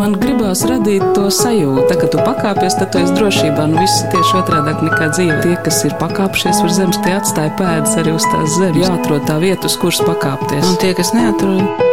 Man 0.00 0.14
gribās 0.16 0.62
radīt 0.64 1.02
to 1.12 1.26
sajūtu, 1.28 1.92
ka 2.00 2.06
tu 2.08 2.20
pakāpies, 2.24 2.72
tad 2.78 2.88
tu 2.94 3.02
esi 3.02 3.12
drošībā. 3.18 3.66
Nu, 3.68 3.82
viss 3.82 4.06
tieši 4.08 4.38
otrādi 4.38 4.72
nekā 4.86 5.10
dzīve. 5.12 5.34
Tie, 5.44 5.56
kas 5.60 5.82
ir 5.84 5.92
pakāpšies 6.00 6.62
uz 6.64 6.78
zemes, 6.78 6.96
tie 7.04 7.18
atstāja 7.18 7.52
pēdas 7.58 7.98
arī 8.00 8.14
uz 8.16 8.24
tās 8.30 8.54
zemes. 8.56 8.80
Jāatrod 8.80 9.26
tā 9.28 9.36
vieta, 9.42 9.68
uz 9.68 9.76
kuras 9.82 10.00
pakāpties. 10.06 10.64
Un 10.70 10.80
tie, 10.80 10.94
kas 10.96 11.12
neatrod, 11.12 11.84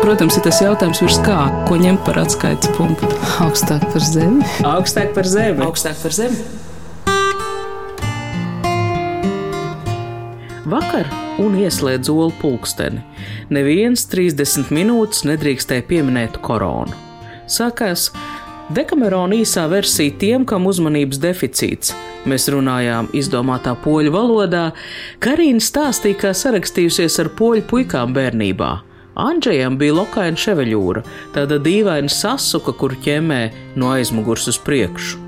Protams, 0.00 0.34
ir 0.34 0.42
tas 0.42 0.62
jautājums, 0.64 0.98
virs 1.04 1.20
kā, 1.22 1.36
ko 1.68 1.76
ņemt 1.78 2.00
par 2.08 2.22
atskaites 2.24 2.72
punktu. 2.74 3.12
augstāk 3.44 3.84
par 3.92 4.02
zemi. 4.08 4.48
Augstāk 4.72 5.12
par 5.14 5.28
zemi. 5.28 5.62
Augstāk 5.68 6.00
par 6.00 6.16
zemi. 6.16 6.40
Vakar 10.72 11.06
un 11.36 11.60
ieslēdz 11.60 12.10
olu 12.16 12.32
pulksteni. 12.40 13.04
Neviens 13.52 14.08
30 14.08 14.72
minūtes 14.72 15.26
nedrīkstēja 15.28 15.84
pieminēt 15.92 16.40
koronu. 16.42 17.11
Sākās 17.52 18.06
Dekamerona 18.72 19.36
īsā 19.42 19.66
versija 19.68 20.14
tiem, 20.16 20.46
kam 20.48 20.64
uzmanības 20.70 21.18
deficīts. 21.20 21.90
Mēs 22.28 22.46
runājām 22.54 23.10
izdomātā 23.18 23.74
poļu 23.84 24.12
valodā. 24.14 24.70
Karina 25.20 25.60
stāstīja, 25.60 26.20
kā 26.22 26.30
sarakstījusies 26.36 27.18
ar 27.20 27.32
poļu 27.36 27.66
puikām 27.68 28.14
bērnībā. 28.16 28.70
Andrzejam 29.20 29.76
bija 29.76 29.98
lokaina 29.98 30.40
ševeļūra, 30.40 31.02
tāda 31.34 31.60
dīvaina 31.60 32.08
sasuka, 32.08 32.72
kur 32.72 32.96
ķemē 33.04 33.42
no 33.76 33.92
aizmugures 33.92 34.48
uz 34.48 34.56
priekšu. 34.64 35.20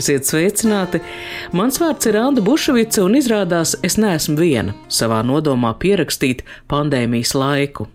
Esiet 0.00 0.24
sveicināti! 0.24 1.02
Mans 1.52 1.76
vārds 1.82 2.08
ir 2.08 2.16
Anna 2.22 2.40
Bušvica, 2.40 3.04
un 3.04 3.20
izrādās, 3.20 3.74
es 3.84 4.00
neesmu 4.00 4.40
viena 4.40 4.76
savā 4.88 5.20
nodomā 5.26 5.74
pierakstīt 5.82 6.46
pandēmijas 6.70 7.36
laiku. 7.36 7.90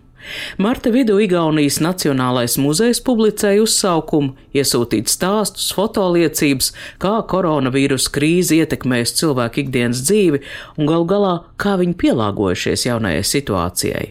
Marta 0.58 0.90
vidū 0.90 1.18
Igaunijas 1.22 1.78
Nacionālais 1.84 2.56
muzejs 2.58 2.98
publicēja 3.04 3.62
uzsaukumu, 3.62 4.34
iesūtīt 4.56 5.10
stāstus, 5.10 5.68
fotoliecības, 5.76 6.72
kā 7.02 7.12
koronavīrus 7.30 8.08
krīze 8.12 8.58
ietekmēs 8.58 9.14
cilvēku 9.20 9.62
ikdienas 9.62 10.02
dzīvi 10.06 10.42
un 10.80 10.90
gal 10.90 11.06
galā, 11.08 11.34
kā 11.60 11.76
viņi 11.80 11.94
pielāgojušies 12.00 12.86
jaunajai 12.88 13.22
situācijai. 13.30 14.06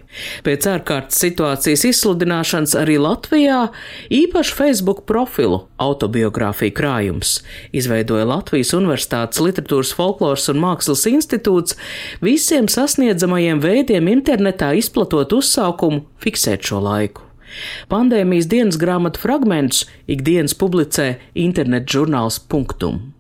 Pēc 0.46 0.70
ārkārtas 0.72 1.20
situācijas 1.26 1.86
izsludināšanas 1.92 2.78
arī 2.80 2.98
Latvijā 3.02 3.60
īpašu 4.14 4.56
Facebook 4.56 5.04
profilu 5.10 5.66
autobiogrāfiju 5.82 6.76
krājums 6.76 7.40
izveidoja 7.76 8.28
Latvijas 8.30 8.72
Universitātes 8.78 9.42
literatūras 9.44 9.92
folkloras 9.98 10.48
un 10.54 10.62
mākslas 10.64 11.06
institūts 11.12 11.76
visiem 12.24 12.70
sasniedzamajiem 12.72 13.60
veidiem 13.64 14.12
internetā 14.16 14.72
izplatot 14.80 15.36
uzsaukumu 15.36 16.05
fiksēt 16.24 16.66
šo 16.68 16.82
laiku. 16.84 17.24
Pandēmijas 17.92 18.50
dienas 18.52 18.80
grāmatu 18.82 19.22
fragmentus 19.22 19.86
ikdienas 20.12 20.56
publicē 20.58 21.16
internetu 21.40 22.00
žurnāls 22.00 22.40
Punktum. 22.52 23.14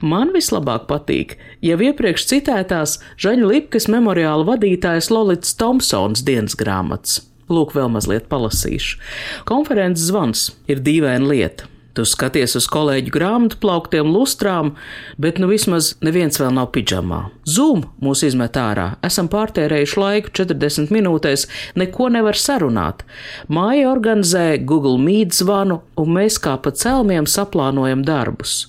Man 0.00 0.30
vislabāk 0.34 0.86
patīk 0.88 1.36
jau 1.64 1.76
iepriekš 1.82 2.28
citētās 2.30 3.00
Žaņa 3.20 3.50
Lipkas 3.50 3.88
memoriāla 3.90 4.46
vadītājas 4.52 5.10
Lolits 5.10 5.56
Thompsons 5.58 6.22
dienas 6.26 6.54
grāmatas. 6.58 7.24
Lūk, 7.50 7.74
vēl 7.76 7.90
mazliet 7.92 8.30
palasīšu. 8.30 9.00
Konferences 9.48 10.08
zvans 10.08 10.48
ir 10.70 10.80
dīvaina 10.80 11.28
lieta. 11.28 11.68
Tu 11.94 12.02
skaties 12.10 12.56
uz 12.58 12.64
kolēģu 12.66 13.12
grāmatu 13.14 13.58
plauktiem, 13.62 14.08
lustrām, 14.10 14.72
bet 15.20 15.38
nu 15.38 15.46
vismaz 15.46 15.92
neviens 16.02 16.40
vēl 16.42 16.50
nav 16.56 16.72
pidžamā. 16.74 17.20
Zoom 17.46 17.84
mūs 18.02 18.24
izmet 18.26 18.58
ārā, 18.58 18.96
esam 19.06 19.28
pārtērējuši 19.30 20.00
laiku 20.02 20.34
40 20.34 20.90
minūtēs, 20.94 21.46
neko 21.78 22.10
nevar 22.10 22.34
sarunāt. 22.34 23.06
Māja 23.46 23.92
organizē 23.92 24.58
Google 24.58 24.98
Meet 24.98 25.38
zvanu, 25.38 25.84
un 25.94 26.14
mēs 26.18 26.40
kā 26.42 26.56
pa 26.58 26.74
celmiem 26.74 27.30
saplānojam 27.30 28.02
darbus. 28.02 28.64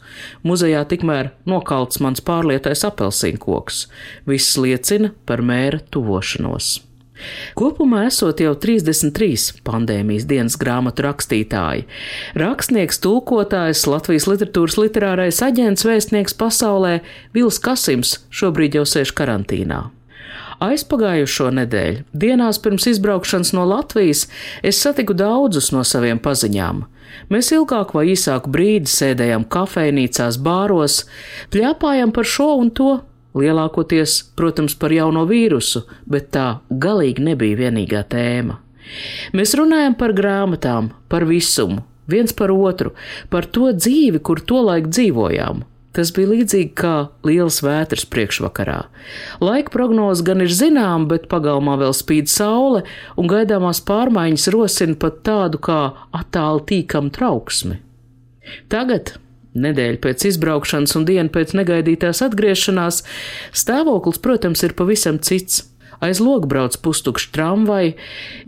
Muzejā 0.46 0.86
tikmēr 0.94 1.34
nokalts 1.50 2.04
mans 2.06 2.22
pārlietais 2.22 2.86
apelsīnkoks. 2.86 3.88
Viss 4.30 4.54
liecina 4.62 5.16
par 5.26 5.42
mēra 5.42 5.82
tuvošanos. 5.90 6.76
Kopumā 7.58 8.06
esot 8.10 8.42
jau 8.44 8.54
33 8.60 9.62
pandēmijas 9.68 10.28
dienas 10.30 10.58
grāmatu 10.60 11.06
rakstītāji. 11.08 11.86
Rakstnieks, 12.40 13.02
tulkotājs, 13.04 13.86
Latvijas 13.90 14.30
literatūras 14.32 14.80
literārais 14.82 15.42
aģents, 15.46 15.86
vēstnieks 15.88 16.38
pasaulē 16.40 17.00
Vils 17.36 17.62
Kasims 17.64 18.18
šobrīd 18.34 18.80
jau 18.80 18.88
sēž 18.90 19.14
karantīnā. 19.16 19.86
Aizpagājušo 20.64 21.50
nedēļu, 21.52 22.04
dienās 22.16 22.60
pirms 22.64 22.88
izbraukšanas 22.94 23.52
no 23.58 23.66
Latvijas, 23.68 24.26
es 24.64 24.80
satiku 24.80 25.16
daudzus 25.18 25.72
no 25.76 25.84
saviem 25.84 26.22
paziņām. 26.24 26.86
Mēs 27.32 27.52
ilgāk 27.56 27.94
vai 27.96 28.06
īsāku 28.14 28.52
brīdi 28.54 28.92
sēdējām 28.92 29.48
kafejnīcās, 29.52 30.40
bāros, 30.44 31.04
pļāpājām 31.54 32.14
par 32.16 32.28
šo 32.30 32.50
un 32.62 32.72
to, 32.76 32.92
Lielākoties, 33.36 34.22
protams, 34.40 34.78
par 34.80 34.94
jauno 34.96 35.26
vīrusu, 35.28 35.84
bet 36.08 36.32
tā 36.36 36.62
galīgi 36.72 37.26
nebija 37.26 37.66
vienīgā 37.66 38.06
tēma. 38.12 38.62
Mēs 39.36 39.56
runājam 39.58 39.96
par 40.00 40.14
grāmatām, 40.16 40.92
par 41.12 41.26
visumu, 41.28 41.84
viens 42.08 42.32
par 42.38 42.54
otru, 42.54 42.94
par 43.30 43.48
to 43.50 43.72
dzīvi, 43.76 44.22
kur 44.24 44.40
tolaik 44.40 44.88
dzīvojām. 44.92 45.66
Tas 45.96 46.12
bija 46.12 46.28
līdzīgi 46.34 46.74
kā 46.76 46.94
liels 47.24 47.62
vētras 47.64 48.04
priekšvakarā. 48.12 48.82
Laika 49.40 49.72
prognoze 49.72 50.26
gan 50.28 50.44
ir 50.44 50.52
zināma, 50.52 51.08
bet 51.14 51.30
pagalmā 51.32 51.78
vēl 51.80 51.96
spīd 51.96 52.28
saule, 52.32 52.84
un 53.16 53.32
gaidāmās 53.32 53.80
pārmaiņas 53.88 54.50
rosina 54.52 55.00
pat 55.00 55.22
tādu 55.28 55.62
kā 55.64 55.80
attālu 56.16 56.66
tīkam 56.68 57.08
trauksmi. 57.16 57.80
Tagad 58.70 59.16
Nedēļa 59.56 60.02
pēc 60.04 60.26
izbraukšanas 60.32 60.98
un 61.00 61.06
diena 61.08 61.32
pēc 61.32 61.54
negaidītās 61.56 62.22
atgriešanās 62.26 63.04
stāvoklis, 63.56 64.20
protams, 64.24 64.66
ir 64.68 64.76
pavisam 64.76 65.22
cits. 65.24 65.64
Aiz 66.04 66.20
loga 66.20 66.50
brauc 66.52 66.76
pustukšs 66.84 67.30
tramvai, 67.32 67.96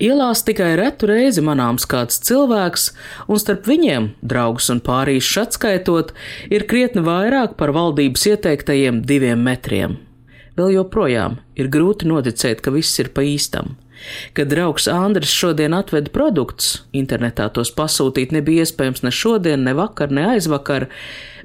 ielās 0.03 0.43
tikai 0.43 0.73
retu 0.75 1.07
reizi 1.07 1.43
manāms 1.45 1.87
kāds 1.87 2.19
cilvēks, 2.27 2.89
un 3.31 3.39
starp 3.39 3.69
viņiem, 3.71 4.09
draugus 4.19 4.67
un 4.73 4.83
pārīšus 4.83 5.39
atskaitot, 5.45 6.11
ir 6.51 6.67
krietni 6.67 7.05
vairāk 7.07 7.55
par 7.55 7.71
valdības 7.77 8.27
ieteiktajiem 8.33 8.99
diviem 9.07 9.47
metriem. 9.47 9.95
Vēl 10.59 10.75
joprojām 10.75 11.39
ir 11.55 11.71
grūti 11.71 12.09
noticēt, 12.09 12.59
ka 12.65 12.73
viss 12.75 12.99
ir 12.99 13.13
pa 13.15 13.23
īstam. 13.23 13.77
Kad 14.33 14.51
draugs 14.51 14.87
Andris 14.87 15.33
šodien 15.33 15.75
atveda 15.77 16.11
produktus, 16.13 16.81
internetā 16.95 17.49
tos 17.53 17.71
pasūtīt 17.75 18.33
nebija 18.35 18.65
iespējams 18.65 19.03
ne 19.05 19.13
šodien, 19.13 19.63
ne 19.67 19.75
vakar, 19.77 20.11
ne 20.13 20.27
aizvakar, 20.35 20.87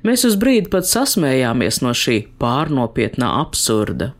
mēs 0.06 0.26
uz 0.28 0.38
brīdi 0.40 0.70
pat 0.72 0.88
sasmējāmies 0.88 1.82
no 1.84 1.94
šī 1.96 2.22
pārnopietnā 2.42 3.30
absurda. 3.42 4.12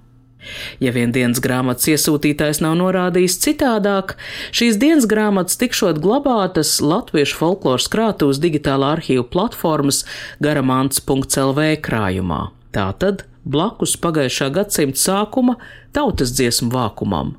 Ja 0.82 0.90
vien 0.90 1.12
dienas 1.14 1.38
grāmatas 1.42 1.86
iesūtītājs 1.92 2.58
nav 2.64 2.74
norādījis 2.80 3.38
citādāk, 3.44 4.16
šīs 4.50 4.78
dienas 4.82 5.06
grāmatas 5.10 5.60
tikšot 5.60 6.00
glabātas 6.02 6.80
Latviešu 6.82 7.38
folkloras 7.38 7.86
krātūs 7.92 8.42
digitālā 8.42 8.96
arhīvu 8.96 9.28
platformas 9.30 10.02
garamants.lv 10.42 11.68
krājumā. 11.86 12.40
Tātad 12.74 13.22
blakus 13.46 13.94
pagājušā 14.02 14.50
gadsimta 14.56 14.98
sākuma 14.98 15.60
tautas 15.94 16.34
dziesmu 16.34 16.72
vākumam 16.74 17.36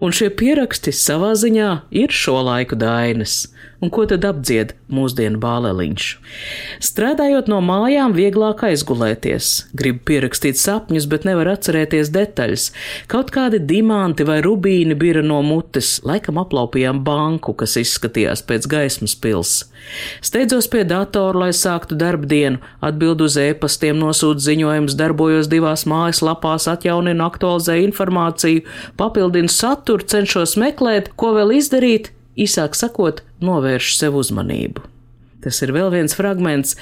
un 0.00 0.14
šie 0.14 0.30
pieraksti 0.40 0.94
savā 0.94 1.32
ziņā 1.38 1.70
ir 2.02 2.14
šo 2.14 2.38
laiku 2.46 2.78
dainas. 2.78 3.46
Un 3.78 3.92
ko 3.94 4.02
tad 4.10 4.24
apdzied 4.26 4.72
mūsdienu 4.90 5.38
bāleliņš? 5.38 6.06
Strādājot 6.82 7.46
no 7.46 7.60
mājām, 7.62 8.10
vieglāk 8.16 8.64
aizgulēties. 8.66 9.68
Gribu 9.78 10.02
pierakstīt 10.10 10.58
sapņus, 10.58 11.06
bet 11.12 11.26
nevar 11.28 11.52
atcerēties 11.52 12.10
detaļas. 12.10 12.64
Kaut 13.12 13.30
kādi 13.34 13.60
diamanti 13.62 14.26
vai 14.26 14.40
rubīni 14.42 14.96
bira 14.98 15.22
no 15.22 15.38
mutes, 15.46 16.00
laikam 16.02 16.42
aplaupījām 16.42 17.04
banku, 17.06 17.54
kas 17.54 17.78
izskatījās 17.78 18.42
pēc 18.50 18.66
gaismas 18.66 19.14
pils. 19.14 19.54
Steidzos 20.26 20.66
pie 20.74 20.82
datora, 20.82 21.44
lai 21.46 21.52
sāktu 21.54 21.94
darbdienu, 22.02 22.58
atbildu 22.82 23.30
uz 23.30 23.38
ēpastiem, 23.38 24.02
nosūtu 24.02 24.42
ziņojumus, 24.42 24.98
darbojos 24.98 25.46
divās 25.54 25.86
mājaslapās, 25.86 26.66
atjauninu, 26.74 27.22
aktualizēju 27.30 27.92
informāciju, 27.92 28.66
papildinu 28.98 29.54
saturu, 29.54 30.02
cenšos 30.02 30.58
meklēt, 30.58 31.14
ko 31.14 31.36
vēl 31.38 31.60
izdarīt, 31.62 32.10
īsāk 32.38 32.78
sakot, 32.78 33.24
novērš 33.44 33.96
sev 33.98 34.18
uzmanību. 34.20 34.86
Tas 35.44 35.60
ir 35.62 35.70
vēl 35.74 35.92
viens 35.94 36.16
fragments 36.18 36.74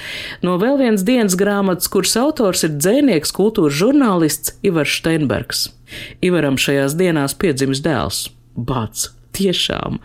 no 0.44 0.56
vēl 0.60 0.78
vienas 0.80 1.04
dienas 1.06 1.36
grāmatas, 1.38 1.90
kuras 1.92 2.16
autors 2.20 2.64
ir 2.64 2.76
dzēnieks, 2.78 3.34
kultūras 3.36 3.76
žurnālists 3.76 4.56
Ivars 4.64 4.96
Steinbergs. 4.96 5.66
Ivaram 6.24 6.56
šajās 6.60 6.96
dienās 6.96 7.36
piedzimis 7.36 7.84
dēls- 7.84 8.26
Bāts. 8.68 9.10
Tiešām. 9.36 9.98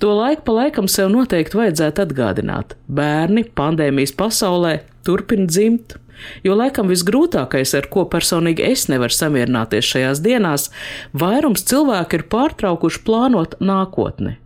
To 0.00 0.12
laiku 0.12 0.42
pa 0.44 0.52
laikam 0.52 0.88
sev 0.88 1.08
noteikti 1.08 1.56
vajadzētu 1.56 2.04
atgādināt. 2.04 2.76
Bērni 2.92 3.46
pandēmijas 3.48 4.12
pasaulē 4.12 4.82
turpina 5.02 5.46
dzimt. 5.48 5.96
Jo 6.44 6.54
laikam 6.54 6.88
visgrūtākais, 6.88 7.72
ar 7.76 7.88
ko 7.88 8.04
personīgi 8.04 8.60
es 8.60 8.86
nevaru 8.88 9.12
samierināties 9.12 9.84
šajās 9.84 10.20
dienās, 10.20 10.70
vairums 11.12 11.64
cilvēku 11.64 12.20
ir 12.20 12.28
pārtraukuši 12.28 13.00
plānot 13.04 13.56
nākotni 13.60 14.36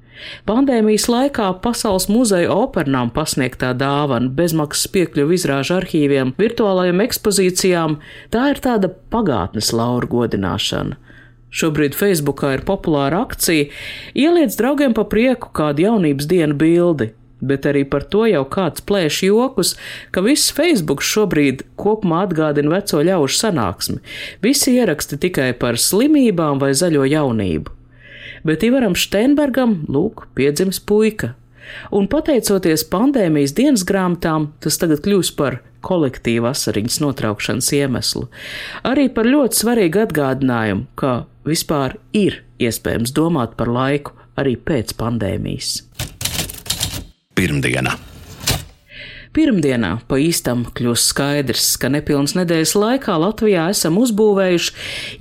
Pandēmijas 0.48 1.06
laikā 1.10 1.48
Pasaules 1.64 2.08
muzeja 2.12 2.50
opernām 2.54 3.12
pasniegtā 3.14 3.72
dāvana, 3.78 4.30
bezmaksas 4.36 4.90
piekļuva 4.94 5.36
izrāžu 5.36 5.76
arhīviem, 5.80 6.34
virtuālajām 6.40 7.04
ekspozīcijām, 7.06 8.00
tā 8.34 8.50
ir 8.54 8.60
tāda 8.64 8.90
pagātnes 9.12 9.72
laura 9.76 10.10
godināšana. 10.10 10.98
Šobrīd 11.50 11.96
Facebookā 11.98 12.52
ir 12.54 12.66
populāra 12.66 13.24
akcija 13.24 13.70
ieliec 14.14 14.54
draugiem 14.58 14.94
pa 14.94 15.02
prieku 15.10 15.50
kādu 15.56 15.82
jaunības 15.88 16.28
dienu 16.30 16.54
bildi, 16.60 17.10
bet 17.42 17.66
arī 17.66 17.82
par 17.90 18.06
to 18.12 18.22
jau 18.30 18.44
kāds 18.54 18.84
plēš 18.86 19.24
jokus, 19.26 19.74
ka 20.14 20.22
viss 20.22 20.54
Facebook 20.54 21.02
šobrīd 21.02 21.66
kopumā 21.80 22.22
atgādina 22.28 22.76
veco 22.76 23.02
ļaužu 23.02 23.40
sanāksmi. 23.40 23.98
Visi 24.46 24.76
ieraksti 24.78 25.18
tikai 25.26 25.50
par 25.58 25.80
slimībām 25.80 26.62
vai 26.62 26.70
zaļo 26.78 27.08
jaunību 27.10 27.79
bet 28.46 28.64
Ivaram 28.66 28.96
Steinbergam, 28.98 29.82
lūk, 29.90 30.26
piedzimis 30.36 30.80
puika. 30.80 31.34
Un 31.94 32.08
pateicoties 32.10 32.82
pandēmijas 32.90 33.54
dienas 33.54 33.84
grāmatām, 33.86 34.50
tas 34.62 34.78
tagad 34.80 35.04
kļūs 35.04 35.32
par 35.38 35.60
kolektīvu 35.86 36.48
asariņas 36.50 37.00
notraukšanas 37.04 37.70
iemeslu. 37.78 38.26
Arī 38.86 39.08
par 39.14 39.28
ļoti 39.30 39.62
svarīgu 39.62 40.04
atgādinājumu, 40.04 40.88
ka 40.98 41.24
vispār 41.48 41.96
ir 42.16 42.42
iespējams 42.60 43.14
domāt 43.16 43.56
par 43.60 43.70
laiku 43.72 44.16
arī 44.40 44.56
pēc 44.58 44.96
pandēmijas. 45.00 45.80
Pirmdiena. 47.38 47.96
Pirmdienā 49.30 49.92
pa 50.10 50.16
īstam 50.18 50.64
kļūst 50.74 51.12
skaidrs, 51.12 51.66
ka 51.78 51.86
nepilnas 51.94 52.32
nedēļas 52.34 52.72
laikā 52.74 53.14
Latvijā 53.22 53.68
esam 53.70 54.00
uzbūvējuši 54.02 54.72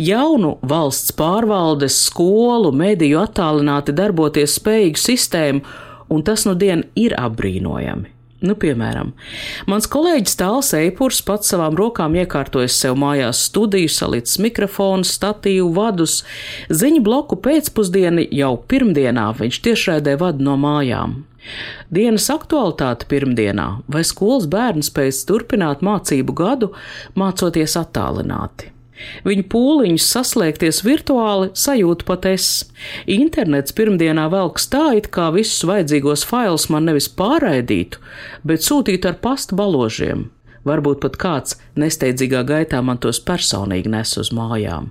jaunu 0.01 0.55
valsts 0.65 1.13
pārvaldes, 1.13 1.99
skolu, 2.07 2.71
mediju 2.73 3.21
attālināti 3.21 3.93
darboties 3.93 4.57
spējīgu 4.57 5.03
sistēmu, 5.03 5.61
un 6.09 6.25
tas 6.25 6.47
nu 6.49 6.57
dien 6.57 6.87
ir 6.97 7.13
apbrīnojami. 7.21 8.15
Nu, 8.39 8.55
piemēram, 8.57 9.11
mans 9.69 9.85
kolēģis 9.91 10.37
Tāls 10.39 10.73
Eipurs 10.79 11.21
pats 11.27 11.53
savām 11.53 11.77
rokām 11.77 12.17
iekārtojas 12.17 12.81
sev 12.81 12.97
mājās 12.97 13.45
studiju, 13.51 13.91
salīdz 13.93 14.39
mikrofonu, 14.41 15.05
statīvu, 15.05 15.69
vadus. 15.75 16.23
Ziņu 16.71 17.05
bloku 17.05 17.37
pēcpusdienu 17.45 18.25
jau 18.33 18.55
pirmdienā 18.71 19.33
viņš 19.37 19.65
tiešraidē 19.67 20.17
vada 20.23 20.49
no 20.49 20.55
mājām. 20.57 21.19
Dienas 21.93 22.29
aktualitāte 22.29 23.07
pirmdienā- 23.09 23.81
vai 23.93 24.03
skolas 24.03 24.47
bērns 24.47 24.91
spēs 24.91 25.25
turpināt 25.25 25.81
mācību 25.81 26.33
gadu, 26.33 26.73
mācoties 27.15 27.75
attālināti. 27.75 28.73
Viņu 29.23 29.45
pūliņus 29.51 30.07
saslēgties 30.13 30.81
virtuāli 30.83 31.51
sajūta 31.55 32.05
pat 32.07 32.25
es. 32.25 32.47
Internets 33.07 33.75
pirmdienā 33.75 34.29
velk 34.31 34.59
tā, 34.59 34.97
it 34.97 35.09
kā 35.15 35.29
visus 35.35 35.63
vajadzīgos 35.69 36.25
failus 36.27 36.69
man 36.69 36.89
nevis 36.89 37.07
pārraidītu, 37.07 38.01
bet 38.43 38.65
sūtītu 38.65 39.13
ar 39.13 39.15
pasta 39.23 39.55
baložiem. 39.55 40.29
Varbūt 40.67 41.03
pat 41.03 41.19
kāds 41.19 41.59
nesteidzīgā 41.79 42.43
gaitā 42.47 42.81
man 42.83 42.99
tos 43.01 43.21
personīgi 43.23 43.91
nes 43.91 44.15
uz 44.19 44.33
mājām. 44.35 44.89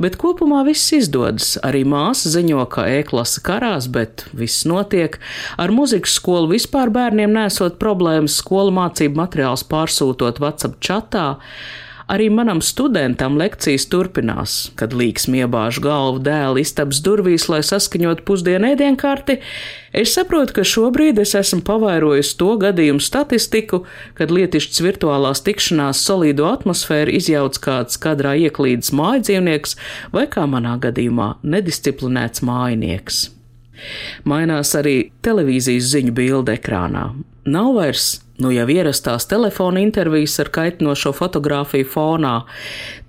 Bet 0.00 0.16
kopumā 0.20 0.62
viss 0.66 0.92
izdodas. 0.96 1.56
Arī 1.66 1.82
māsa 1.88 2.30
ziņo, 2.32 2.62
ka 2.72 2.86
e-klase 2.88 3.42
karās, 3.44 3.88
bet 3.92 4.24
viss 4.36 4.66
notiek. 4.68 5.18
Ar 5.60 5.72
muzikas 5.74 6.16
skolu 6.18 6.52
vispār 6.54 6.92
bērniem 6.94 7.34
nesot 7.34 7.78
problēmas, 7.82 8.38
skolu 8.42 8.72
mācību 8.78 9.18
materiālus 9.18 9.66
pārsūtot 9.68 10.40
WhatsApp 10.42 10.80
čatā. 10.84 11.26
Arī 12.08 12.30
manam 12.32 12.62
studentam 12.64 13.34
lekcijas 13.36 13.84
turpinās, 13.92 14.52
kad 14.80 14.94
līks 14.96 15.26
miebāž 15.28 15.76
galvu 15.84 16.22
dēla 16.24 16.62
istabas 16.62 17.02
durvīs, 17.04 17.44
lai 17.52 17.58
saskaņot 17.60 18.22
pusdienu 18.24 18.70
ēdienkarti. 18.70 19.36
Es 19.92 20.14
saprotu, 20.16 20.54
ka 20.56 20.64
šobrīd 20.64 21.20
es 21.20 21.34
esmu 21.36 21.60
pavairojis 21.68 22.30
to 22.40 22.54
gadījumu 22.62 23.04
statistiku, 23.04 23.82
kad 24.16 24.32
lietišķs 24.32 24.80
virtuālās 24.86 25.44
tikšanās 25.44 26.00
solīdo 26.08 26.46
atmosfēru 26.48 27.12
izjauc 27.18 27.60
kāds 27.66 28.00
kadrā 28.00 28.32
ieklīdis 28.46 28.94
mājdzīvnieks 28.96 29.76
vai, 30.16 30.24
kā 30.32 30.46
manā 30.48 30.78
gadījumā, 30.80 31.34
nedisciplinēts 31.44 32.40
mājinieks. 32.48 33.26
Mainās 34.24 34.72
arī 34.80 34.96
televīzijas 35.20 35.92
ziņu 35.92 36.16
bilde 36.16 36.56
ekrānā. 36.56 37.10
Nav 37.48 37.70
vairs 37.76 38.14
nu 38.38 38.52
jau 38.54 38.66
ierastās 38.70 39.26
telefona 39.30 39.82
intervijas 39.82 40.38
ar 40.42 40.50
kaitinošo 40.54 41.12
fotografiju 41.16 41.88
fonā. 41.92 42.34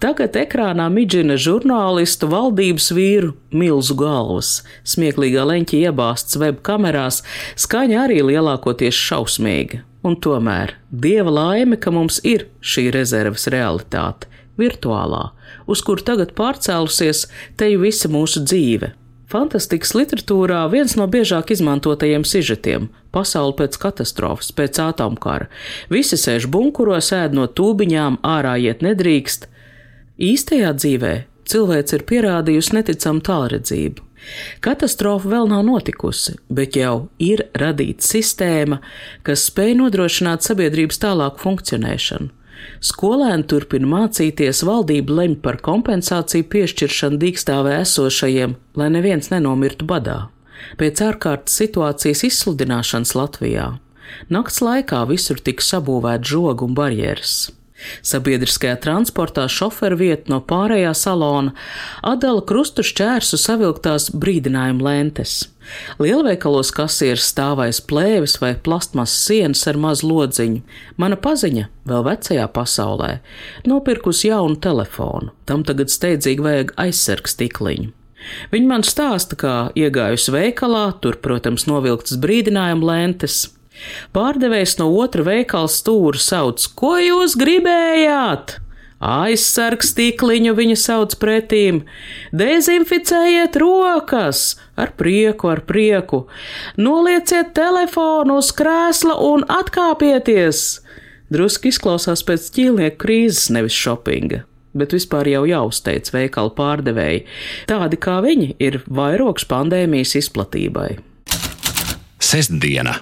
Tagad 0.01 0.37
ekrānā 0.39 0.87
midžina 0.93 1.37
žurnālistu 1.39 2.29
valdības 2.31 2.89
vīru 2.97 3.35
milzu 3.53 3.97
galvas, 3.99 4.51
smieklīgā 4.87 5.45
leņķa 5.51 5.83
iebāzts 5.83 6.39
web 6.41 6.63
kamerās, 6.65 7.21
skaņa 7.59 8.03
arī 8.07 8.23
lielākoties 8.31 8.97
šausmīga. 8.97 9.83
Un 10.05 10.15
tomēr 10.15 10.77
dieva 10.89 11.31
laime, 11.33 11.77
ka 11.77 11.91
mums 11.91 12.21
ir 12.23 12.47
šī 12.63 12.87
rezerves 12.95 13.49
realitāte, 13.51 14.29
virtuālā, 14.59 15.29
uz 15.67 15.83
kur 15.83 15.99
tagad 16.03 16.31
pārcēlusies 16.37 17.27
teju 17.59 17.83
visa 17.83 18.11
mūsu 18.11 18.45
dzīve. 18.47 18.93
Fantastikas 19.29 19.91
literatūrā 19.93 20.63
viens 20.73 20.95
no 20.97 21.05
biežāk 21.05 21.51
izmantotajiem 21.53 22.23
sižetiem- 22.25 22.87
pasaule 23.15 23.53
pēc 23.53 23.77
katastrofas, 23.77 24.49
pēc 24.51 24.81
atomkara. 24.81 25.45
Visi 25.89 26.17
sēž 26.17 26.47
bunkuros, 26.49 27.11
ēd 27.13 27.33
no 27.33 27.45
tūbiņām, 27.45 28.17
ārā 28.25 28.57
iet 28.57 28.81
nedrīkst. 28.81 29.45
Īstajā 30.19 30.73
dzīvē 30.73 31.13
cilvēks 31.45 31.93
ir 31.93 32.05
pierādījusi 32.09 32.73
neticamu 32.73 33.21
tālredzību. 33.21 34.01
Katastrofa 34.61 35.29
vēl 35.29 35.47
nav 35.47 35.63
notikusi, 35.63 36.35
bet 36.49 36.75
jau 36.75 37.09
ir 37.19 37.45
radīta 37.53 38.01
sistēma, 38.01 38.79
kas 39.23 39.45
spēj 39.49 39.77
nodrošināt 39.79 40.41
sabiedrības 40.41 40.99
tālāku 41.05 41.39
funkcionēšanu. 41.45 42.29
Skolēni 42.83 43.45
turpina 43.49 43.87
mācīties, 43.89 44.63
valdība 44.67 45.21
lemj 45.21 45.39
par 45.43 45.59
kompensāciju 45.65 46.47
piešķiršanu 46.53 47.19
dīkstāvē 47.21 47.79
esošajiem, 47.81 48.55
lai 48.79 48.89
neviens 48.95 49.31
nenomirtu 49.33 49.87
badā. 49.89 50.21
Pēc 50.79 51.03
ārkārtas 51.05 51.55
situācijas 51.61 52.25
izsludināšanas 52.27 53.15
Latvijā 53.15 53.69
nakts 54.33 54.61
laikā 54.65 55.03
visur 55.09 55.39
tika 55.43 55.65
sabūvēta 55.65 56.33
žoga 56.33 56.65
un 56.65 56.75
barjeras. 56.77 57.49
Sabiedriskajā 58.05 58.77
transportā 58.83 59.45
šoferu 59.51 59.99
vietu 59.99 60.33
no 60.33 60.41
pārējā 60.45 60.91
salona 60.97 61.55
atdala 62.05 62.43
krustu 62.45 62.85
šķērsu 62.85 63.39
savilktās 63.39 64.09
brīdinājuma 64.15 64.85
lentes. 64.89 65.41
Lielveikalos 66.01 66.71
kasieris 66.73 67.27
stāvais 67.29 67.77
plēvis 67.85 68.39
vai 68.41 68.55
plastmas 68.57 69.13
sienas 69.13 69.61
ar 69.69 69.77
mazu 69.77 70.09
lodziņu. 70.09 70.63
Mana 70.97 71.19
paziņa, 71.19 71.67
vēl 71.89 72.05
vecajā 72.07 72.47
pasaulē, 72.55 73.11
nopirkusi 73.69 74.31
jaunu 74.31 74.57
telefonu. 74.63 75.35
Tam 75.45 75.63
tagad 75.67 75.93
steidzīgi 75.93 76.45
vajag 76.45 76.75
aizsargs 76.87 77.37
stikliņu. 77.37 77.93
Viņa 78.51 78.67
man 78.67 78.83
stāsta, 78.83 79.37
kā 79.39 79.53
iegājusi 79.79 80.33
veikalā, 80.35 80.89
tur, 81.03 81.19
protams, 81.23 81.65
novilktas 81.69 82.19
brīdinājuma 82.21 82.91
lentes. 82.91 83.45
Pārdevējs 84.15 84.77
no 84.81 84.89
otra 85.01 85.25
veikala 85.27 85.69
stūra 85.71 86.21
sauc: 86.21 86.65
Ko 86.79 86.97
jūs 87.01 87.37
gribējāt? 87.39 88.59
Aizsargs 88.99 89.93
stikliņu 89.93 90.53
viņa 90.57 90.75
sauc 90.75 91.13
pretīm, 91.21 91.85
dezinficējiet 92.35 93.55
rokas, 93.61 94.57
ar 94.75 94.91
prieku, 94.99 95.47
ar 95.53 95.63
prieku, 95.63 96.25
nolieciet 96.75 97.53
telefonu 97.55 98.41
uz 98.41 98.51
krēsla 98.55 99.15
un 99.23 99.47
atkāpieties. 99.47 100.81
Druski 101.31 101.71
izklausās 101.71 102.25
pēc 102.27 102.49
ķīlnieku 102.57 102.99
krīzes, 102.99 103.47
nevis 103.55 103.77
šopinga, 103.77 104.41
bet 104.75 104.95
vispār 104.97 105.29
jau 105.31 105.45
jāuzteic 105.47 106.09
veikalu 106.11 106.51
pārdevēji. 106.57 107.23
Tādi 107.71 108.01
kā 108.03 108.17
viņi 108.25 108.57
ir 108.59 108.81
vairogs 108.89 109.47
pandēmijas 109.47 110.17
izplatībai. 110.19 110.97
Sestdiena! 112.19 112.97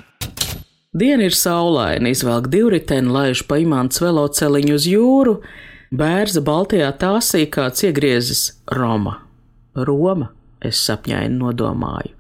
Diena 0.98 1.28
ir 1.28 1.36
saulaina, 1.36 2.10
izvelk 2.10 2.48
divriteni, 2.50 3.12
laiž 3.14 3.44
pa 3.46 3.60
imants 3.62 4.02
veloceliņu 4.02 4.78
uz 4.78 4.86
jūru, 4.90 5.36
bērza 5.94 6.42
Baltijā 6.42 6.90
tāsī 6.98 7.44
kāds 7.54 7.86
iegriezis 7.86 8.44
Roma. 8.74 9.20
Roma, 9.78 10.32
es 10.66 10.80
sapņaini 10.88 11.38
nodomāju. 11.38 12.16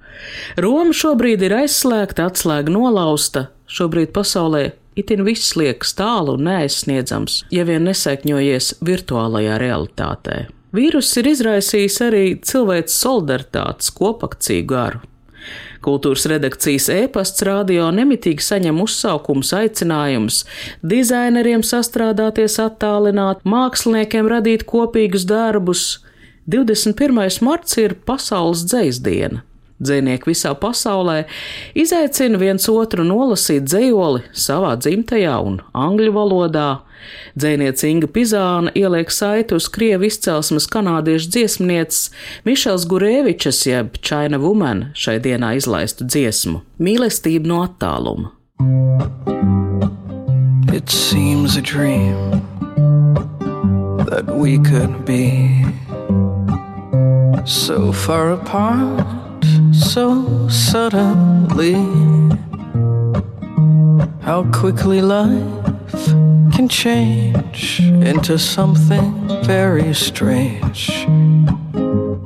Roma 0.61 0.93
šobrīd 0.93 1.45
ir 1.47 1.55
aizslēgta, 1.63 2.27
atslēga 2.29 2.73
nolausta, 2.73 3.47
šobrīd 3.65 4.13
pasaulē 4.13 4.67
itin 4.97 5.25
viss 5.25 5.55
liekas 5.57 5.95
tālu 5.97 6.37
un 6.37 6.45
neaizsniedzams, 6.45 7.43
ja 7.53 7.65
vien 7.65 7.85
nesaikņojies 7.89 8.75
virtuālajā 8.85 9.57
realitātē. 9.61 10.39
Vīruss 10.77 11.17
ir 11.17 11.31
izraisījis 11.31 12.01
arī 12.05 12.25
cilvēks 12.45 13.01
solidaritātes 13.01 13.93
kopakciju 13.97 14.65
garu. 14.69 15.01
Kultūras 15.87 16.25
redakcijas 16.27 16.89
e-pasts 16.91 17.45
radio 17.47 17.85
nemitīgi 17.95 18.43
saņem 18.43 18.81
uzsaukums, 18.83 19.53
aicinājums 19.55 20.41
dizaineriem 20.83 21.63
sastrādāties 21.63 22.57
attālināt, 22.59 23.45
māksliniekiem 23.47 24.27
radīt 24.27 24.65
kopīgus 24.67 25.23
darbus. 25.29 25.85
21. 26.51 27.39
marts 27.47 27.79
ir 27.79 27.95
pasaules 28.07 28.65
dzēsdiena. 28.67 29.45
Dzinieki 29.77 30.31
visā 30.31 30.55
pasaulē 30.57 31.27
izaicina 31.77 32.39
viens 32.41 32.65
otru 32.71 33.03
nolasīt 33.05 33.67
dzējoli 33.69 34.23
savā 34.33 34.73
dzimtajā 34.81 35.35
un 35.45 35.59
angļu 35.77 36.13
valodā. 36.15 36.69
Dzēniece 37.37 37.91
Inga 37.91 38.07
Pizāna 38.09 38.73
ieliek 38.73 39.11
saiti 39.13 39.53
uz 39.53 39.67
krievu 39.69 40.07
izcelsmes 40.09 40.65
kanādiešu 40.73 41.29
dziesmnieces 41.35 42.09
Mišels 42.47 42.87
Gurēvičas 42.89 43.61
jeb 43.69 43.99
China 44.01 44.41
Woman 44.41 44.87
šai 44.97 45.19
dienā 45.21 45.53
izlaistu 45.59 46.09
dziesmu- 46.09 46.63
Mīlestība 46.85 47.45
no 47.45 47.61
attāluma. 47.67 48.33
It 50.73 50.89
seems 50.89 51.55
a 51.55 51.61
dream 51.61 52.41
that 54.09 54.25
we 54.25 54.57
could 54.57 55.05
be 55.05 55.63
so 57.45 57.91
far 57.91 58.31
apart, 58.31 59.26
so 59.73 60.47
suddenly. 60.49 61.73
How 64.21 64.43
quickly 64.51 65.01
life 65.01 66.05
can 66.53 66.67
change 66.69 67.79
into 67.79 68.37
something 68.37 69.27
very 69.43 69.93
strange. 69.93 70.87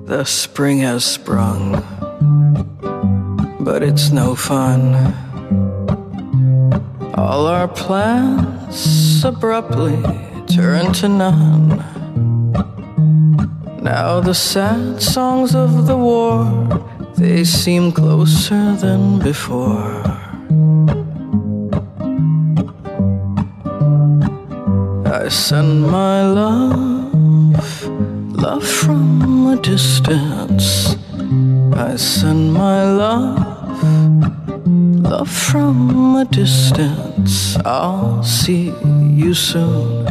The 0.06 0.24
spring 0.26 0.80
has 0.80 1.06
sprung, 1.06 1.84
but 3.60 3.84
it's 3.84 4.12
no 4.12 4.36
fun. 4.36 4.96
All 7.16 7.48
our 7.48 7.68
plans 7.68 9.24
abruptly 9.24 10.02
turn 10.48 10.92
to 10.94 11.08
none. 11.08 11.78
Now 13.82 14.20
the 14.20 14.34
sad 14.34 15.02
songs 15.02 15.56
of 15.56 15.88
the 15.88 15.98
war, 15.98 16.46
they 17.22 17.44
seem 17.44 17.92
closer 17.92 18.76
than 18.78 19.20
before. 19.20 20.02
I 25.06 25.30
send 25.30 25.84
my 25.84 26.26
love, 26.26 27.86
love 28.34 28.68
from 28.68 29.48
a 29.54 29.58
distance. 29.62 30.96
I 31.76 31.96
send 31.96 32.54
my 32.54 32.92
love, 32.92 33.84
love 35.12 35.30
from 35.30 36.16
a 36.16 36.26
distance. 36.26 37.56
I'll 37.64 38.24
see 38.24 38.74
you 39.22 39.36
soon 39.36 40.08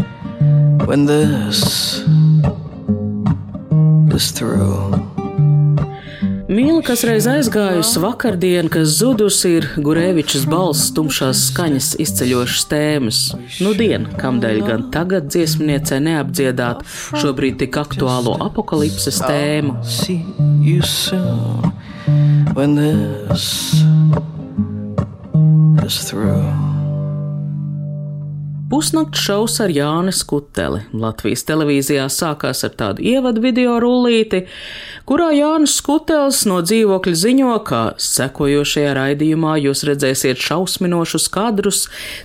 when 0.86 1.06
this 1.06 2.04
is 4.14 4.30
through. 4.30 5.09
Mīla, 6.50 6.80
kas 6.82 7.04
reiz 7.06 7.28
aizgājusi 7.30 8.00
vakardien, 8.02 8.66
kas 8.74 8.96
zudusi, 8.98 9.52
ir 9.60 9.68
Gurēvičs 9.86 10.48
balss, 10.50 10.88
tumšās 10.96 11.44
skaņas, 11.52 11.92
izceļošas 12.02 12.64
tēmas. 12.72 13.20
Nu, 13.62 13.70
dien, 13.78 14.08
kamdēļ 14.18 14.58
gan 14.66 14.82
tagad 14.90 15.28
dziesmniecei 15.30 16.00
neapdziedāt 16.08 16.82
šobrīd 17.22 17.60
tik 17.62 17.78
aktuālo 17.78 18.34
apakalipses 18.48 19.22
tēmu. 19.22 19.78
When 22.58 22.74
this 22.74 23.84
is 25.86 26.10
through. 26.10 26.69
Pusnakts 28.70 29.18
šovs 29.18 29.56
ar 29.64 29.72
Jānis 29.74 30.20
Kuteli. 30.30 30.84
Latvijas 30.94 31.42
televīzijā 31.48 32.04
sākās 32.06 32.62
ar 32.62 32.70
tādu 32.78 33.02
ievadu 33.02 33.42
video 33.42 33.80
rullīti, 33.82 34.44
kurā 35.10 35.32
Jānis 35.34 35.72
Kutelis 35.82 36.44
no 36.46 36.60
dzīvokļa 36.62 37.14
ziņo, 37.18 37.56
ka 37.66 37.80
sekojošajā 37.98 38.92
raidījumā 38.94 39.56
jūs 39.64 39.82
redzēsiet 39.88 40.38
šausminošus 40.38 41.26
kadrus, 41.34 41.80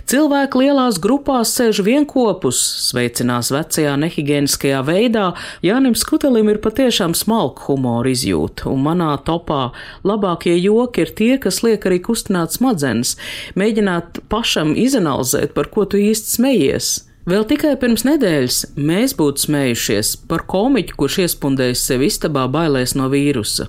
cilvēki 0.06 0.60
lielās 0.60 1.00
grupās 1.02 1.56
sēž 1.56 1.80
vienopus, 1.88 2.60
sveicinās 2.92 3.50
vecajā 3.50 3.96
nehigieniskajā 4.04 4.84
veidā. 4.86 5.26
Jānim 5.66 5.98
Skutelim 5.98 6.52
ir 6.54 6.62
patiešām 6.62 7.18
smalka 7.18 7.66
humora 7.72 8.14
izjūta, 8.14 8.68
un 8.70 8.86
manā 8.86 9.10
topā 9.26 9.72
labākie 10.06 10.54
joki 10.60 11.08
ir 11.08 11.12
tie, 11.18 11.32
kas 11.42 11.64
liek 11.66 11.90
arī 11.90 11.98
kustināt 12.06 12.54
smadzenes, 12.54 13.16
mēģināt 13.58 14.22
pašam 14.30 14.76
izanalizēt, 14.78 15.50
par 15.58 15.74
ko 15.74 15.90
tu 15.90 15.98
īsti 15.98 16.35
smejies. 16.36 16.92
Vēl 17.26 17.42
tikai 17.50 17.72
pirms 17.80 18.04
nedēļas 18.06 18.60
mēs 18.78 19.16
būtu 19.18 19.48
smējušies 19.48 20.12
par 20.30 20.44
komiķu, 20.46 20.94
kurš 21.00 21.18
iespundējis 21.24 21.82
sevi 21.88 22.06
istabā 22.12 22.44
bailēs 22.52 22.94
no 22.94 23.08
vīrusa. 23.10 23.66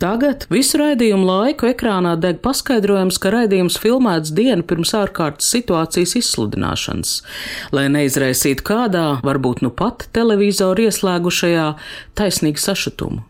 Tagad 0.00 0.46
visu 0.48 0.78
raidījumu 0.80 1.26
laiku 1.28 1.66
ekrānā 1.68 2.14
deg 2.16 2.38
paskaidrojums, 2.44 3.18
ka 3.20 3.34
raidījums 3.34 3.76
filmēts 3.82 4.32
dienu 4.32 4.64
pirms 4.64 4.94
ārkārtas 4.96 5.50
situācijas 5.52 6.14
izsludināšanas, 6.22 7.16
lai 7.76 7.88
neizraisītu 7.92 8.64
kādā, 8.70 9.04
varbūt 9.26 9.60
nu 9.66 9.74
pat 9.74 10.06
televizoru 10.16 10.86
ieslēgušajā, 10.86 11.66
taisnīgu 12.16 12.64
sašutumu. 12.64 13.26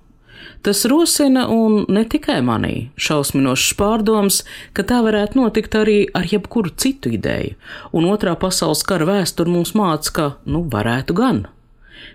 Tas 0.62 0.84
rosina 0.84 1.46
un 1.48 1.86
ne 1.88 2.02
tikai 2.04 2.40
manī 2.44 2.74
šausminošs 3.00 3.70
pārdoms, 3.78 4.42
ka 4.76 4.84
tā 4.84 4.98
varētu 5.06 5.38
notikt 5.40 5.76
arī 5.78 6.02
ar 6.12 6.26
jebkuru 6.28 6.74
citu 6.76 7.14
ideju, 7.16 7.54
un 7.96 8.08
otrā 8.10 8.34
pasaules 8.36 8.84
kara 8.84 9.08
vēsture 9.08 9.48
mums 9.48 9.72
māca, 9.78 10.12
ka, 10.18 10.26
nu, 10.44 10.60
varētu 10.74 11.16
gan. 11.16 11.46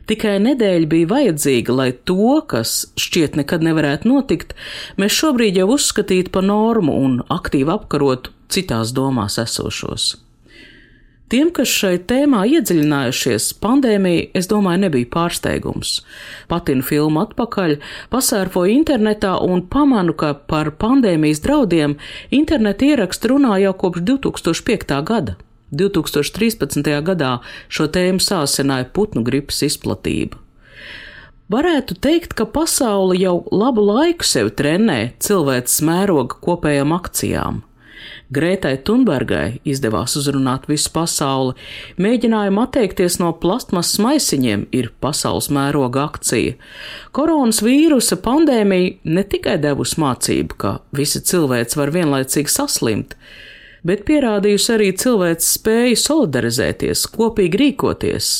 Tikai 0.06 0.36
nedēļa 0.44 0.90
bija 0.90 1.10
vajadzīga, 1.10 1.74
lai 1.74 1.90
to, 2.06 2.36
kas 2.46 2.76
šķiet 3.02 3.40
nekad 3.42 3.66
nevarētu 3.66 4.10
notikt, 4.12 4.54
mēs 5.02 5.18
šobrīd 5.18 5.58
jau 5.62 5.72
uzskatītu 5.78 6.34
par 6.34 6.46
normu 6.46 6.94
un 7.02 7.18
aktīvi 7.34 7.74
apkarotu 7.74 8.34
citās 8.54 8.94
domās 8.94 9.40
esošos. 9.42 10.25
Tiem, 11.26 11.50
kas 11.50 11.72
šai 11.74 11.96
tēmā 12.06 12.44
iedziļinājušies, 12.54 13.48
pandēmija, 13.64 14.28
es 14.38 14.46
domāju, 14.46 14.84
nebija 14.84 15.10
pārsteigums. 15.10 15.96
Patinu 16.52 16.86
filmu 16.86 17.24
atpakaļ, 17.24 17.80
pasērfoju 18.14 18.76
internetā 18.76 19.34
un 19.42 19.64
pamanu, 19.66 20.14
ka 20.14 20.36
par 20.38 20.70
pandēmijas 20.78 21.42
draudiem 21.42 21.98
interneta 22.30 22.86
ieraksti 22.92 23.34
runā 23.34 23.58
jau 23.64 23.74
kopš 23.74 24.06
2005. 24.06 25.02
gada. 25.10 25.38
2013. 25.74 26.86
gadā 27.10 27.40
šo 27.74 27.90
tēmu 27.90 28.22
sāsināja 28.22 28.86
putnu 28.94 29.26
gripas 29.26 29.64
izplatība. 29.66 30.38
Varētu 31.50 31.98
teikt, 32.02 32.38
ka 32.38 32.46
pasaule 32.46 33.18
jau 33.18 33.40
labu 33.50 33.82
laiku 33.86 34.26
sevi 34.26 34.54
trenē 34.54 35.00
cilvēces 35.22 35.82
mēroga 35.86 36.38
kopējām 36.42 36.94
akcijām. 36.94 37.65
Grētai 38.34 38.80
Thunbergai 38.82 39.60
izdevās 39.70 40.16
uzrunāt 40.18 40.66
visu 40.70 40.90
pasauli. 40.96 41.54
Mēģinājumu 42.02 42.64
atteikties 42.64 43.20
no 43.22 43.30
plastmasas 43.38 44.00
maisiņiem 44.02 44.64
ir 44.74 44.90
pasaules 45.04 45.52
mēroga 45.54 46.08
akcija. 46.10 46.56
Koronas 47.14 47.62
vīrusa 47.66 48.18
pandēmija 48.26 48.96
ne 49.06 49.26
tikai 49.30 49.60
devusi 49.62 50.00
mācību, 50.02 50.58
ka 50.58 50.72
visa 50.96 51.22
cilvēks 51.22 51.78
var 51.78 51.94
vienlaicīgi 51.94 52.50
saslimt, 52.50 53.14
bet 53.86 54.08
pierādījusi 54.10 54.74
arī 54.74 54.90
cilvēks 54.98 55.52
spēju 55.60 56.02
solidarizēties, 56.02 57.06
kopīgi 57.14 57.62
rīkoties. 57.62 58.32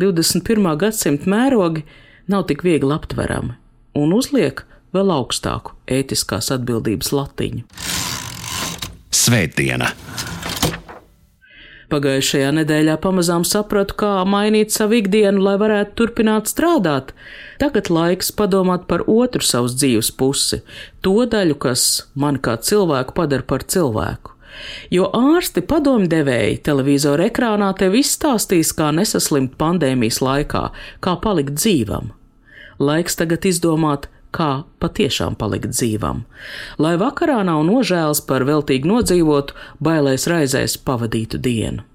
21. 0.00 0.74
gadsimta 0.80 1.28
mērogi 1.28 1.86
nav 2.30 2.44
tik 2.52 2.62
viegli 2.68 2.92
aptverami 2.94 3.56
un 3.96 4.12
uzliek 4.14 4.62
vēl 4.94 5.10
augstāku 5.14 5.74
ētiskās 5.90 6.52
atbildības 6.54 7.14
latiņu. 7.16 7.64
Svētdiena! 9.10 9.90
Pagājušajā 11.90 12.50
nedēļā 12.54 12.94
pamazām 13.02 13.42
sapratu, 13.42 13.96
kā 13.98 14.10
mainīt 14.22 14.70
savu 14.70 15.00
ikdienu, 15.00 15.40
lai 15.42 15.56
varētu 15.58 15.96
turpināt 15.98 16.46
strādāt. 16.46 17.10
Tagad 17.58 17.90
laiks 17.90 18.30
padomāt 18.30 18.84
par 18.86 19.02
otru 19.10 19.42
savas 19.42 19.74
dzīves 19.74 20.12
pusi, 20.14 20.60
to 21.02 21.16
daļu, 21.26 21.58
kas 21.58 21.86
mani 22.14 22.38
kā 22.38 22.54
cilvēku 22.62 23.16
padara 23.16 23.42
par 23.42 23.66
cilvēku. 23.66 24.36
Jo 24.94 25.08
ārsti 25.14 25.64
padomdevēji 25.66 26.62
televizora 26.66 27.26
ekrānā 27.26 27.72
tev 27.78 27.98
izstāstīs, 27.98 28.70
kā 28.78 28.92
nesaslimt 28.94 29.58
pandēmijas 29.58 30.22
laikā, 30.22 30.64
kā 31.02 31.18
palikt 31.26 31.58
dzīvam. 31.58 32.12
Laiks 32.78 33.18
tagad 33.18 33.50
izdomāt, 33.50 34.06
kā 34.34 34.50
patiešām 34.82 35.36
palikt 35.40 35.74
dzīvam, 35.74 36.24
lai 36.78 36.96
vakarā 37.00 37.40
nav 37.46 37.62
nožēls 37.68 38.24
par 38.28 38.46
veltīgi 38.48 38.88
nodzīvotu, 38.90 39.56
bailēs 39.82 40.28
raizēs 40.30 40.78
pavadītu 40.86 41.40
dienu. 41.42 41.89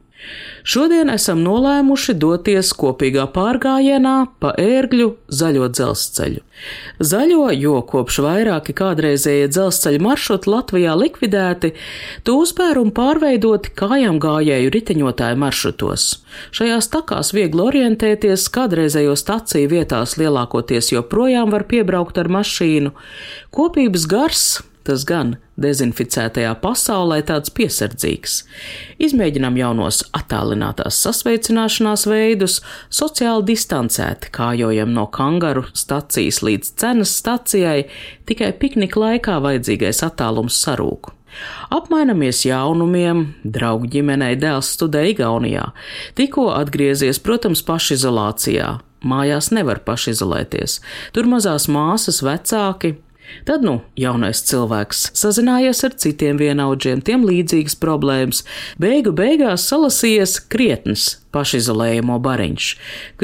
Šodien 0.65 1.11
esam 1.13 1.43
nolēmuši 1.45 2.15
doties 2.17 2.71
kopīgā 2.73 3.27
pārgājienā 3.35 4.15
pa 4.41 4.53
ērgļu 4.57 5.11
zaļo 5.29 5.69
dzelzceļu. 5.69 6.41
Zaļo, 7.05 7.49
jo 7.53 7.81
kopš 7.85 8.19
vairāki 8.25 8.73
kādreizējie 8.77 9.51
dzelzceļa 9.51 10.01
maršruti 10.01 10.49
Latvijā 10.49 10.95
likvidēti, 10.97 11.73
to 12.25 12.39
uzbēr 12.41 12.79
un 12.81 12.89
pārveidoti 12.95 13.75
kājām 13.77 14.17
gājēju 14.23 14.73
riteņotāju 14.73 15.41
maršrutos. 15.45 16.07
Šajās 16.55 16.89
takās 16.93 17.33
viegli 17.35 17.61
orientēties, 17.61 18.49
kādreizējo 18.55 19.13
staciju 19.19 19.69
vietās 19.75 20.17
lielākoties 20.17 20.93
joprojām 20.95 21.53
var 21.53 21.69
piebraukt 21.69 22.17
ar 22.17 22.31
mašīnu. 22.39 22.95
Kopības 23.53 24.09
gars 24.09 24.47
Tas 24.85 25.01
gan 25.09 25.35
dezinficētajā 25.57 26.51
pasaulē 26.61 27.21
tāds 27.25 27.49
piesardzīgs. 27.57 28.35
Izmēģinām 29.01 29.57
jaunos 29.57 30.03
attālinātās 30.13 30.99
sasveicināšanās 31.01 32.05
veidus, 32.11 32.59
sociāli 32.93 33.47
distancēti, 33.49 34.29
kājojam 34.35 34.93
no 34.93 35.07
kangaru 35.09 35.65
stacijas 35.73 36.43
līdz 36.45 36.75
cenas 36.77 37.15
stacijai, 37.17 37.87
tikai 38.29 38.51
piknika 38.61 39.01
laikā 39.01 39.39
vajadzīgais 39.47 40.03
attālums 40.05 40.61
sarūk. 40.61 41.15
Apmainamies 41.73 42.45
jaunumiem, 42.45 43.25
draugu 43.43 43.89
ģimenei 43.91 44.35
dēls 44.39 44.69
studē 44.77 45.01
Igaunijā, 45.11 45.71
tikko 46.15 46.51
atgriezies, 46.55 47.19
protams, 47.23 47.65
pašizolācijā. 47.65 48.75
Mājās 49.05 49.51
nevar 49.53 49.83
pašizolēties. 49.85 50.79
Tur 51.13 51.27
mazās 51.29 51.67
māsas, 51.69 52.23
vecāki, 52.25 52.95
Tad, 53.45 53.61
nu, 53.65 53.79
jaunais 53.99 54.39
cilvēks 54.47 55.11
sazinājies 55.17 55.83
ar 55.85 55.93
citiem 56.01 56.39
vienaudžiem, 56.41 57.01
tiem 57.05 57.25
līdzīgas 57.27 57.75
problēmas, 57.81 58.41
beigu 58.81 59.13
beigās 59.15 59.67
salasījies 59.69 60.39
krietnes 60.49 61.07
pašizolējamo 61.35 62.15
bariņš, 62.25 62.69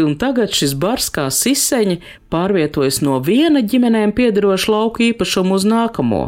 un 0.04 0.14
tagad 0.22 0.54
šis 0.58 0.76
bars 0.78 1.08
kā 1.16 1.26
siseņi 1.34 2.02
pārvietojas 2.34 3.00
no 3.06 3.18
viena 3.24 3.64
ģimenēm 3.64 4.14
piedaroša 4.18 4.74
lauka 4.74 5.06
īpašuma 5.08 5.58
uz 5.58 5.66
nākamo, 5.70 6.22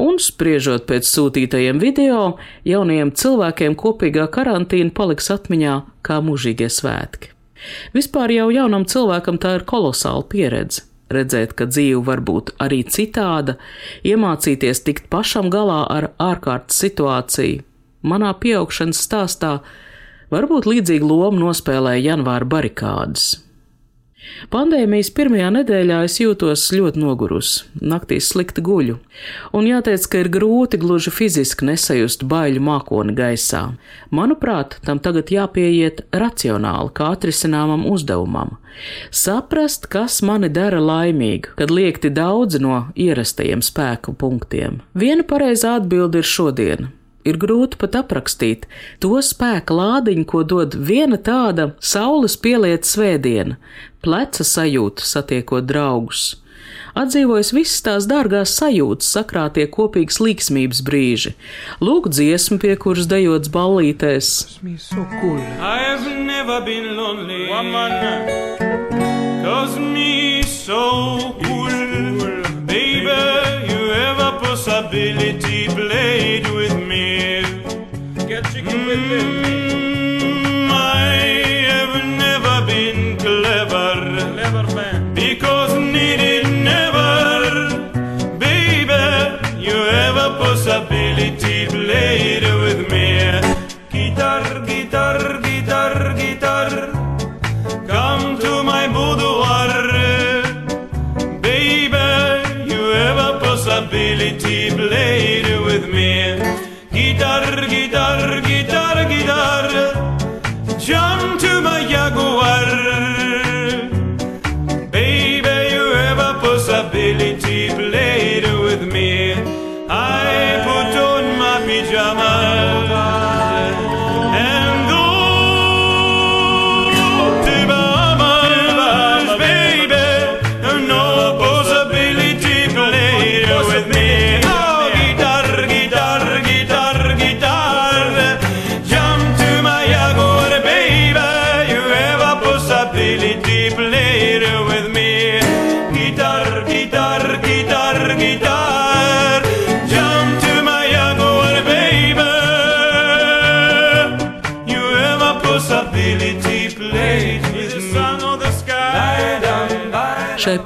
un, 0.00 0.20
spriežot 0.20 0.88
pēc 0.90 1.08
sūtītajiem 1.08 1.80
video, 1.80 2.34
jaunajiem 2.68 3.14
cilvēkiem 3.14 3.78
kopīgā 3.78 4.26
karantīna 4.34 4.92
paliks 4.96 5.30
atmiņā 5.32 5.80
kā 6.06 6.20
mūžīgie 6.24 6.68
svētki. 6.72 7.32
Vispār 7.96 8.32
jau 8.32 8.48
jaunam 8.52 8.88
cilvēkam 8.88 9.40
tā 9.40 9.58
ir 9.58 9.68
kolosāla 9.68 10.24
pieredze 10.28 10.89
redzēt, 11.14 11.54
ka 11.58 11.66
dzīve 11.70 12.02
var 12.06 12.22
būt 12.26 12.54
arī 12.62 12.80
citāda, 12.86 13.56
iemācīties 14.06 14.84
tikt 14.86 15.10
pašam 15.12 15.50
galā 15.52 15.82
ar 15.90 16.10
ārkārtas 16.22 16.80
situāciju. 16.84 17.64
Manā 18.06 18.32
pieaugšanas 18.40 19.02
stāstā 19.04 19.58
varbūt 20.32 20.68
līdzīgu 20.70 21.06
lomu 21.10 21.44
nospēlēja 21.44 22.14
janvāra 22.14 22.48
barikādas. 22.48 23.32
Pandēmijas 24.50 25.10
pirmajā 25.16 25.48
nedēļā 25.54 26.00
es 26.06 26.16
jūtos 26.20 26.66
ļoti 26.74 27.00
nogurusi, 27.02 27.64
naktīs 27.80 28.30
slikti 28.32 28.62
guļu, 28.64 28.96
un 29.56 29.68
jāteic, 29.68 30.06
ka 30.10 30.22
ir 30.22 30.30
grūti 30.32 30.80
gluži 30.80 31.12
fiziski 31.14 31.68
nesajust 31.68 32.24
baiļu 32.30 32.62
mākoni 32.64 33.14
gaisā. 33.16 33.62
Manuprāt, 34.14 34.78
tam 34.86 35.00
tagad 35.02 35.32
jāpieiet 35.34 36.04
racionāli, 36.12 36.92
kā 36.96 37.12
atrisināmam 37.16 37.84
uzdevumam. 37.90 38.56
Saprast, 39.10 39.88
kas 39.92 40.20
mani 40.24 40.48
dara 40.52 40.80
laimīgu, 40.80 41.56
kad 41.58 41.74
liekti 41.74 42.12
daudz 42.14 42.60
no 42.62 42.86
ierastajiem 42.96 43.64
spēku 43.64 44.16
punktiem. 44.16 44.80
Viena 44.94 45.26
pareizā 45.26 45.76
atbilde 45.80 46.22
ir 46.22 46.32
šodiena 46.36 46.94
ir 47.24 47.38
grūti 47.40 47.78
pat 47.80 47.96
aprakstīt 48.00 48.66
to 49.02 49.16
spēka 49.24 49.76
lādiņu, 49.76 50.26
ko 50.28 50.44
dod 50.44 50.76
viena 50.76 51.18
tāda 51.20 51.72
saules 51.80 52.36
pielieta 52.40 52.88
svētdiena, 52.88 53.58
pleca 54.04 54.46
sajūta 54.46 55.06
satiekot 55.06 55.68
draugus. 55.68 56.40
Atdzīvojas 56.98 57.52
visas 57.54 57.82
tās 57.86 58.06
dārgās 58.10 58.52
sajūtas, 58.58 59.10
sakrātie 59.14 59.66
kopīgas 59.70 60.18
līksmības 60.22 60.82
brīži. 60.86 61.34
Lūk, 61.82 62.10
dziesma, 62.10 62.58
pie 62.62 62.74
kuras 62.82 63.06
dejots 63.10 63.50
ballītēs. 63.54 64.30
So 64.78 65.06
cool. 65.20 65.38
Cause 69.42 69.78
me 69.78 70.42
so 70.42 71.34
cool, 71.42 71.70
baby, 72.66 73.20
you 73.72 73.80
have 73.90 74.18
a 74.20 74.38
possibility 74.38 75.66
played 75.68 76.46
with. 76.50 76.59
Chicken 78.90 79.08
mm, 79.08 80.68
I 80.68 81.14
have 81.70 82.04
never 82.18 82.66
been 82.66 83.16
clever, 83.18 83.94
clever 84.32 84.64
man, 84.74 85.14
because 85.14 85.72
needed 85.78 86.48
never, 86.64 87.78
baby, 88.40 89.04
you 89.60 89.76
have 89.94 90.16
a 90.16 90.30
possibility. 90.42 91.68
Played 91.68 92.42
with 92.64 92.90
me. 92.90 93.06
Guitar, 93.92 94.66
guitar, 94.66 95.40
guitar, 95.40 96.16
guitar, 96.16 96.99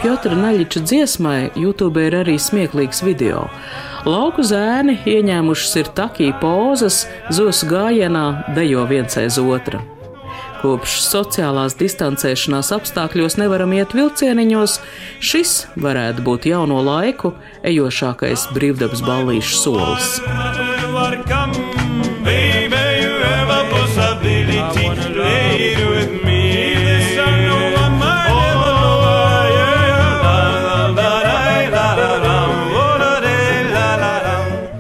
Piotra 0.05 0.37
Naļiča 0.37 0.83
dziesmai 0.85 1.39
YouTube 1.57 2.03
ir 2.05 2.13
arī 2.19 2.35
smieklīgs 2.37 2.99
video. 3.07 3.47
Lauku 4.05 4.43
zēni 4.45 4.99
ieņēmušas 5.09 5.79
ir 5.81 5.89
takī 5.97 6.27
pozas, 6.43 7.07
zosu 7.33 7.71
gājienā 7.71 8.53
dejo 8.53 8.83
viens 8.91 9.17
aiz 9.17 9.39
otra. 9.41 9.81
Kopš 10.61 10.99
sociālās 11.07 11.79
distancēšanās 11.81 12.75
apstākļos 12.77 13.39
nevaram 13.41 13.73
iet 13.79 13.97
vilcieniņos, 13.97 14.77
šis 15.25 15.55
varētu 15.81 16.27
būt 16.29 16.51
jauno 16.53 16.85
laiku 16.85 17.33
ejošākais 17.65 18.51
brīvdabas 18.53 19.01
ballīšu 19.09 19.57
solis. 19.63 20.19
You 20.85 21.01
are 21.01 21.25
come, 21.25 21.84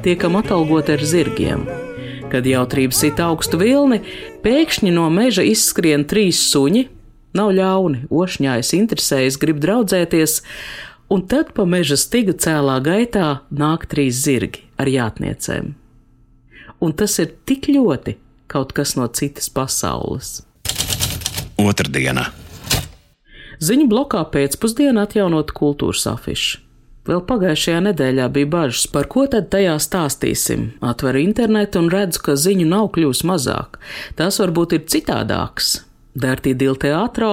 Tiekam 0.04 0.36
atalgot 0.36 0.90
ar 0.92 1.00
zirgiem. 1.00 1.62
Kad 2.28 2.44
jautrības 2.44 2.98
sit 3.00 3.20
augstu 3.24 3.56
vilni, 3.56 4.02
pēkšņi 4.44 4.90
no 4.92 5.06
meža 5.08 5.40
izskrien 5.48 6.02
trīs 6.04 6.42
suņi. 6.50 6.82
Nav 7.32 7.54
ļauni, 7.56 8.02
ošņājas 8.12 8.74
interesējas, 8.76 9.38
grib 9.40 9.62
draudzēties, 9.64 10.34
un 11.08 11.24
tad 11.24 11.54
pa 11.56 11.64
meža 11.64 11.96
stiga 11.96 12.34
cēlā 12.36 12.74
gaitā 12.84 13.30
nāk 13.48 13.86
trīs 13.88 14.20
zirgi 14.26 14.66
ar 14.76 14.92
jātniecēm. 14.92 15.72
Un 16.84 16.92
tas 16.92 17.16
ir 17.24 17.32
tik 17.48 17.70
ļoti 17.72 18.18
kaut 18.44 18.76
kas 18.76 18.98
no 19.00 19.08
citas 19.08 19.48
pasaules. 19.48 20.42
Otrdiena. 21.56 22.28
Ziņu 23.64 23.88
blokā 23.88 24.20
pēcpusdienā 24.36 25.08
atjaunot 25.08 25.56
kultūras 25.56 26.04
afišu. 26.12 26.63
Vēl 27.04 27.20
pagājušajā 27.28 27.80
nedēļā 27.84 28.28
bija 28.32 28.48
bažas, 28.48 28.86
par 28.88 29.08
ko 29.12 29.26
tad 29.28 29.50
tajā 29.52 29.74
stāstīsim. 29.82 30.70
Atveru 30.80 31.20
internetu 31.20 31.82
un 31.82 31.90
redzu, 31.92 32.22
ka 32.24 32.36
ziņu 32.40 32.68
nav 32.70 32.94
kļūst 32.94 33.26
mazāk. 33.28 33.76
Tās 34.16 34.40
varbūt 34.40 34.78
ir 34.78 34.86
citādākas. 34.88 35.74
Dārtī 36.14 36.52
Dīla 36.54 36.78
teātrā 36.78 37.30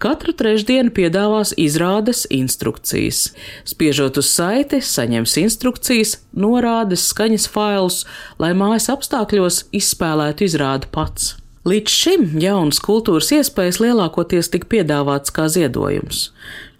katru 0.00 0.32
trešdienu 0.38 0.92
piedāvās 0.94 1.50
izrādes 1.58 2.22
instrukcijas. 2.30 3.24
Spiežot 3.66 4.22
uz 4.22 4.30
saiti, 4.30 4.78
saņems 4.78 5.34
instrukcijas, 5.42 6.14
norādes, 6.30 7.08
skaņas 7.10 7.48
failus, 7.50 8.04
lai 8.38 8.54
mājas 8.54 8.86
apstākļos 8.94 9.64
izspēlētu 9.82 10.46
izrādi 10.46 10.92
pats. 10.94 11.39
Līdz 11.60 11.92
šim 11.92 12.22
jaunas 12.40 12.78
kultūras 12.80 13.26
iespējas 13.36 13.82
lielākoties 13.82 14.48
tika 14.48 14.64
piedāvāts 14.72 15.28
kā 15.36 15.44
ziedojums. 15.52 16.30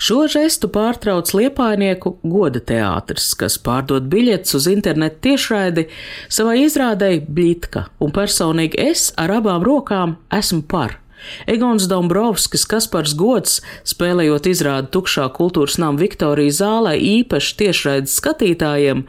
Šo 0.00 0.22
žestu 0.32 0.70
pārtrauc 0.72 1.34
liepainieku 1.36 2.14
goda 2.24 2.62
teātris, 2.64 3.26
kas 3.36 3.58
pārdod 3.60 4.08
biļetes 4.08 4.56
uz 4.56 4.70
internetu 4.72 5.20
tiešraidi 5.28 5.84
savai 6.32 6.62
izrādēji 6.62 7.26
Bļitka, 7.28 7.84
un 8.00 8.16
personīgi 8.16 8.80
es 8.80 9.10
ar 9.20 9.36
abām 9.36 9.68
rokām 9.68 10.16
esmu 10.32 10.64
par. 10.64 10.96
Egons 11.44 11.84
Dombrovskis, 11.84 12.64
Kaspars 12.64 13.12
Gods, 13.12 13.60
spēlējot 13.84 14.48
izrādi 14.48 14.88
tukšā 14.96 15.28
kultūras 15.36 15.76
nama 15.76 16.00
Viktorijas 16.00 16.62
zālē 16.64 16.96
īpaši 16.96 17.56
tiešraides 17.60 18.16
skatītājiem, 18.16 19.04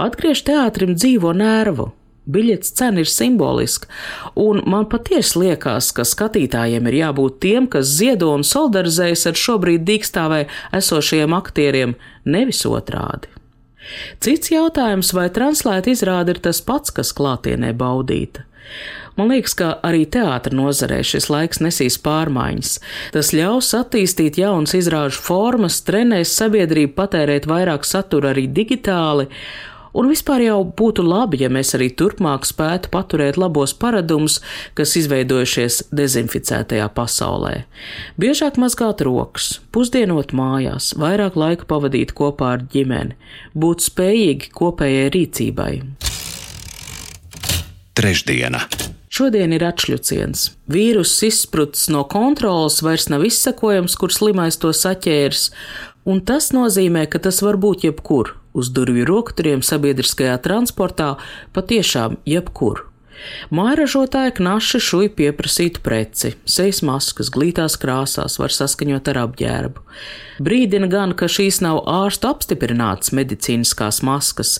atgriež 0.00 0.46
teātrim 0.48 0.96
dzīvo 0.96 1.36
nervu. 1.36 1.92
Biļets 2.30 2.74
cena 2.78 3.02
ir 3.02 3.10
simboliska, 3.10 3.88
un 4.38 4.62
man 4.70 4.86
patiesi 4.92 5.40
liekas, 5.40 5.90
ka 5.96 6.06
skatītājiem 6.06 6.86
ir 6.90 6.98
jābūt 7.00 7.40
tiem, 7.42 7.66
kas 7.70 7.90
ziedo 7.98 8.30
un 8.36 8.46
solidarizējas 8.46 9.26
ar 9.30 9.42
šobrīd 9.44 9.86
dīkstāvē 9.88 10.44
esošajiem 10.80 11.36
aktieriem, 11.36 11.96
nevis 12.24 12.62
otrādi. 12.68 13.32
Cits 14.22 14.52
jautājums, 14.52 15.10
vai 15.16 15.26
translēta 15.34 15.90
izrāde 15.90 16.36
ir 16.36 16.42
tas 16.44 16.60
pats, 16.62 16.92
kas 16.94 17.14
klātienē 17.16 17.72
baudīta. 17.74 18.44
Man 19.18 19.32
liekas, 19.32 19.56
ka 19.58 19.70
arī 19.84 20.04
teātra 20.08 20.54
nozarē 20.54 21.00
šis 21.04 21.26
laiks 21.32 21.58
nesīs 21.60 21.98
pārmaiņas. 22.04 22.76
Tas 23.12 23.32
ļaus 23.36 23.72
attīstīt 23.76 24.38
jaunas 24.40 24.72
izrāžu 24.78 25.20
formas, 25.20 25.80
trenēs 25.84 26.32
sabiedrību 26.38 26.94
patērēt 26.96 27.48
vairāk 27.50 27.84
satura 27.88 28.30
arī 28.32 28.46
digitāli, 28.54 29.26
Un 29.90 30.06
vispār 30.06 30.44
jau 30.44 30.60
būtu 30.62 31.02
labi, 31.02 31.40
ja 31.42 31.50
mēs 31.50 31.74
arī 31.74 31.88
turpmāk 31.98 32.46
spētu 32.46 32.92
paturēt 32.92 33.38
labos 33.40 33.74
paradumus, 33.74 34.38
kas 34.78 34.94
izveidojušies 35.00 35.80
dezinficētajā 35.90 36.86
pasaulē. 36.94 37.64
Biežāk 38.20 38.60
mazgāt 38.62 39.02
rokas, 39.06 39.58
pusdienot 39.74 40.30
mājās, 40.36 40.92
vairāk 40.94 41.38
laika 41.38 41.66
pavadīt 41.70 42.14
kopā 42.14 42.54
ar 42.56 42.64
ģimeni, 42.70 43.18
būt 43.58 43.88
spējīgi 43.88 44.54
kopējai 44.54 45.10
rīcībai. 45.16 45.72
Trešdiena. 47.98 48.62
Šodien 49.10 49.50
ir 49.52 49.64
atšķuciens. 49.66 50.52
Vīruss 50.70 51.24
izsprucis 51.26 51.90
no 51.90 52.04
kontrolas, 52.06 52.78
vairs 52.86 53.08
nav 53.10 53.26
izsekojams, 53.26 53.98
kur 53.98 54.14
slimais 54.14 54.60
to 54.62 54.70
saķērs, 54.70 55.48
un 56.06 56.22
tas 56.22 56.52
nozīmē, 56.54 57.08
ka 57.10 57.18
tas 57.18 57.42
var 57.42 57.58
būt 57.58 57.90
jebkur 57.90 58.36
uz 58.52 58.70
durvju 58.74 59.06
rokturiem 59.08 59.64
sabiedriskajā 59.66 60.38
transportā 60.44 61.14
patiešām 61.56 62.18
jebkur. 62.26 62.89
Mājražotāja 63.54 64.32
knaši 64.36 64.80
šuj 64.84 65.10
pieprasītu 65.18 65.82
preci, 65.84 66.34
sejas 66.48 66.80
maskas, 66.86 67.30
glītās 67.34 67.76
krāsās 67.80 68.38
var 68.40 68.54
saskaņot 68.54 69.10
ar 69.12 69.20
apģērbu. 69.26 69.84
Brīdina 70.40 70.88
gan, 70.88 71.12
ka 71.12 71.28
šīs 71.28 71.58
nav 71.60 71.82
ārstu 71.90 72.30
apstiprinātas 72.30 73.12
medicīniskās 73.16 74.00
maskas. 74.06 74.54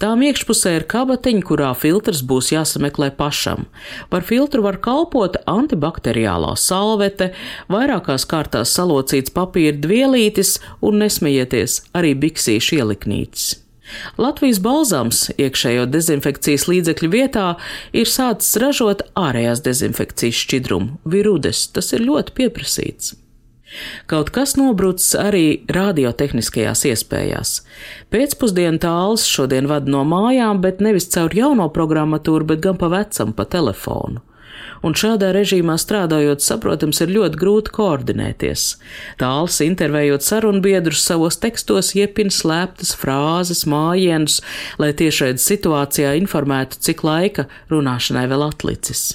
Tām 0.00 0.24
iekšpusē 0.24 0.76
ir 0.78 0.86
kabatiņa, 0.88 1.44
kurā 1.44 1.74
filtrs 1.76 2.22
būs 2.24 2.54
jāsameklē 2.54 3.10
pašam. 3.18 3.66
Par 4.12 4.24
filtru 4.24 4.64
var 4.64 4.80
kalpot 4.80 5.36
antibakteriālā 5.50 6.54
salvete, 6.56 7.32
vairākās 7.72 8.24
kārtās 8.30 8.72
salocīts 8.78 9.34
papīra 9.36 9.76
dvielītis 9.76 10.56
un 10.80 11.02
nesmējieties 11.04 11.82
arī 11.96 12.16
biksīšu 12.24 12.80
ieliknītis. 12.80 13.65
Latvijas 14.18 14.60
balzams 14.62 15.26
iekšējo 15.36 15.86
dezinfekcijas 15.90 16.66
līdzekļu 16.70 17.10
vietā 17.12 17.46
ir 17.96 18.10
sācis 18.10 18.58
ražot 18.62 19.04
ārējās 19.18 19.62
dezinfekcijas 19.66 20.42
šķidrumu, 20.42 20.98
virudes, 21.04 21.66
tas 21.74 21.92
ir 21.96 22.04
ļoti 22.06 22.36
pieprasīts. 22.36 23.14
Kaut 24.06 24.30
kas 24.32 24.54
nobrucis 24.56 25.10
arī 25.18 25.66
radiotehniskajās 25.74 26.84
iespējās. 26.92 27.56
Pēcpusdienu 28.14 28.80
tāls 28.82 29.26
šodien 29.26 29.66
vada 29.70 29.90
no 29.90 30.04
mājām, 30.06 30.62
bet 30.62 30.80
nevis 30.80 31.10
caur 31.12 31.34
jauno 31.34 31.66
programmatūru, 31.74 32.46
bet 32.54 32.62
gan 32.64 32.78
pa 32.80 32.92
vecam, 32.94 33.34
pa 33.36 33.44
telefonu 33.50 34.22
un 34.84 34.96
šādā 34.96 35.32
režīmā 35.36 35.76
strādājot, 35.80 36.44
saprotams, 36.44 37.00
ir 37.04 37.12
ļoti 37.16 37.40
grūti 37.40 37.74
koordinēties. 37.76 38.64
Tāls 39.20 39.60
intervējot 39.64 40.26
sarunbiedrus 40.26 41.04
savos 41.06 41.40
tekstos 41.42 41.94
iepina 41.96 42.32
slēptas 42.34 42.94
frāzes, 42.98 43.66
mājienus, 43.70 44.40
lai 44.82 44.92
tiešraid 44.96 45.40
situācijā 45.42 46.16
informētu, 46.22 46.80
cik 46.88 47.06
laika 47.06 47.46
runāšanai 47.72 48.26
vēl 48.32 48.48
atlicis. 48.48 49.14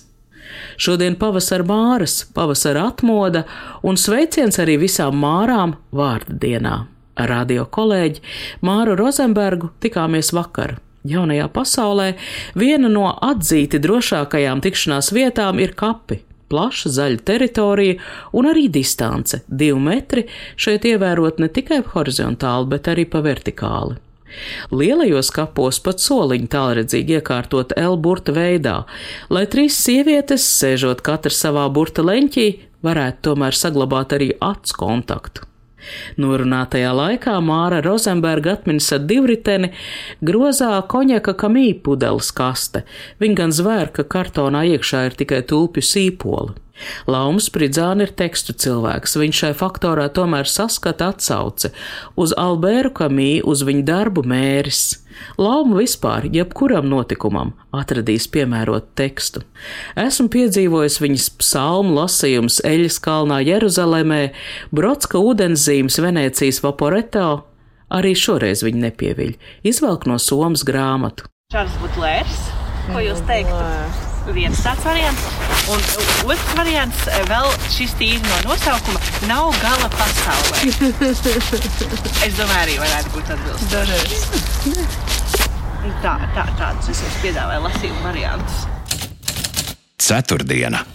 Šodien 0.81 1.15
pavasara 1.19 1.65
māras, 1.67 2.21
pavasara 2.35 2.87
atmoda 2.91 3.45
un 3.87 3.99
sveiciens 3.99 4.59
arī 4.61 4.77
visām 4.81 5.19
mārām 5.21 5.77
vārda 5.95 6.37
dienā. 6.41 6.77
Ar 7.21 7.29
radio 7.29 7.67
kolēģi 7.67 8.23
Māru 8.65 8.95
Rozenbergu 8.99 9.71
tikāmies 9.83 10.31
vakar. 10.35 10.79
Jaunajā 11.07 11.47
pasaulē 11.49 12.11
viena 12.53 12.89
no 12.91 13.07
atzīti 13.25 13.79
drošākajām 13.81 14.61
tikšanās 14.61 15.09
vietām 15.15 15.61
ir 15.63 15.73
kapi. 15.77 16.19
Plaša 16.51 16.91
zaļa 16.91 17.23
teritorija 17.25 17.97
un 18.37 18.49
arī 18.51 18.67
distance- 18.69 19.41
divi 19.61 19.79
metri 19.79 20.27
šeit 20.55 20.85
ievērot 20.85 21.39
ne 21.39 21.47
tikai 21.47 21.81
horizontāli, 21.81 22.69
bet 22.69 22.83
arī 22.91 23.09
pa 23.09 23.21
vertikāli. 23.21 23.97
Lielajos 24.71 25.31
kapos 25.35 25.79
pat 25.79 25.99
soliņi 25.99 26.47
tālredzīgi 26.47 27.19
iekārtot 27.19 27.73
L 27.75 27.97
burta 27.97 28.31
veidā, 28.31 28.85
lai 29.29 29.45
trīs 29.45 29.75
sievietes, 29.75 30.45
sēžot 30.61 31.01
katra 31.01 31.31
savā 31.31 31.67
burta 31.73 32.01
leņķī, 32.01 32.59
varētu 32.83 33.17
tomēr 33.21 33.57
saglabāt 33.57 34.13
arī 34.17 34.31
acu 34.39 34.77
kontaktu. 34.77 35.50
Norunātajā 36.21 36.91
laikā 36.95 37.37
Māra 37.45 37.81
Rozenberga 37.85 38.55
atminas 38.57 38.91
ar 38.95 39.05
divriteni 39.09 39.71
grozā 40.25 40.73
koņaka 40.91 41.35
kamī 41.43 41.69
pudeles 41.83 42.31
kaste. 42.35 42.85
Viņa 43.21 43.39
gan 43.43 43.55
zvēr, 43.55 43.93
ka 43.95 44.07
kartonā 44.07 44.65
iekšā 44.75 45.05
ir 45.09 45.17
tikai 45.23 45.41
tulpju 45.47 45.85
sīpoli. 45.85 46.57
Laums 47.11 47.49
Pridzāna 47.53 48.07
ir 48.07 48.15
tekstu 48.17 48.55
cilvēks, 48.57 49.17
viņš 49.21 49.43
šai 49.43 49.53
faktorā 49.57 50.07
tomēr 50.13 50.49
saskata 50.49 51.11
atsauci 51.13 51.71
uz 52.19 52.35
Albēru 52.37 52.93
Kamī, 52.95 53.31
uz 53.43 53.63
viņa 53.67 53.87
darbu 53.87 54.25
mēris. 54.27 55.01
Lauma 55.37 55.81
vispār, 55.81 56.25
jebkuram 56.33 56.87
notikumam, 56.89 57.53
atradīs 57.75 58.27
piemērotu 58.31 58.93
tekstu. 58.97 59.43
Esmu 59.99 60.29
piedzīvojis 60.33 60.99
viņas 61.03 61.29
psalmu 61.41 61.95
lasījums 61.99 62.61
Eļas 62.67 62.99
kalnā 63.03 63.41
Jeruzalemē, 63.45 64.21
Brodska 64.75 65.21
ūdenszīmes 65.21 65.99
Venēcijas 66.03 66.61
Vaporetā, 66.65 67.41
arī 67.91 68.15
šoreiz 68.17 68.63
viņa 68.65 68.87
nepieviļ, 68.87 69.35
izvelk 69.67 70.07
no 70.09 70.19
somas 70.21 70.65
grāmatu. 70.67 71.27
Čārls 71.51 71.75
Butlērs, 71.83 72.47
ko 72.87 73.03
jūs 73.03 73.21
teiktu? 73.27 74.10
Viens 74.29 74.61
tāds 74.63 74.83
variants. 74.85 75.23
Un 75.71 75.79
otrs 76.29 76.53
variants, 76.57 77.07
eh, 77.07 77.23
vēl 77.29 77.47
šis 77.73 77.95
tīri 77.99 78.21
no 78.25 78.37
nosaukuma, 78.49 78.99
nav 79.29 79.51
gala 79.61 79.89
pasaulē. 79.95 80.57
es 82.27 82.37
domāju, 82.37 82.61
arī 82.61 82.75
varētu 82.81 83.09
būt 83.15 83.33
atbilstoši. 83.35 84.15
Tā, 86.01 86.13
tā, 86.35 86.45
tādus 86.59 86.91
es 86.93 87.01
jums 87.01 87.19
piedāvāju 87.23 87.61
lasījumu 87.65 88.01
variantus. 88.05 88.65
Ceturtdiena. 90.01 90.85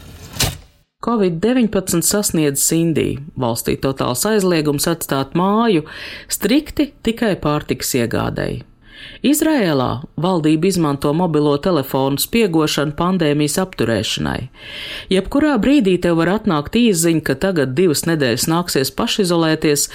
Covid-19 1.07 2.03
sasniedz 2.03 2.65
Indiju. 2.75 3.21
Valstī 3.39 3.77
totāls 3.79 4.25
aizliegums 4.27 4.89
atstāt 4.91 5.37
māju 5.39 5.85
strikti 6.33 6.89
tikai 7.07 7.37
pārtiks 7.43 7.95
iegādēji. 8.01 8.65
Izrēlā 9.27 9.89
valdība 10.21 10.69
izmanto 10.69 11.13
mobilo 11.17 11.55
telefonu 11.63 12.21
spiegošanu 12.21 12.95
pandēmijas 12.99 13.57
apturēšanai. 13.63 14.49
Jebkurā 15.13 15.57
brīdī 15.63 15.97
tev 16.03 16.21
var 16.21 16.33
atnākt 16.37 16.77
īziņa, 16.79 17.23
ka 17.27 17.37
tagad 17.47 17.75
divas 17.79 18.05
nedēļas 18.09 18.47
nāksies 18.53 18.93
pašizolēties, 18.97 19.89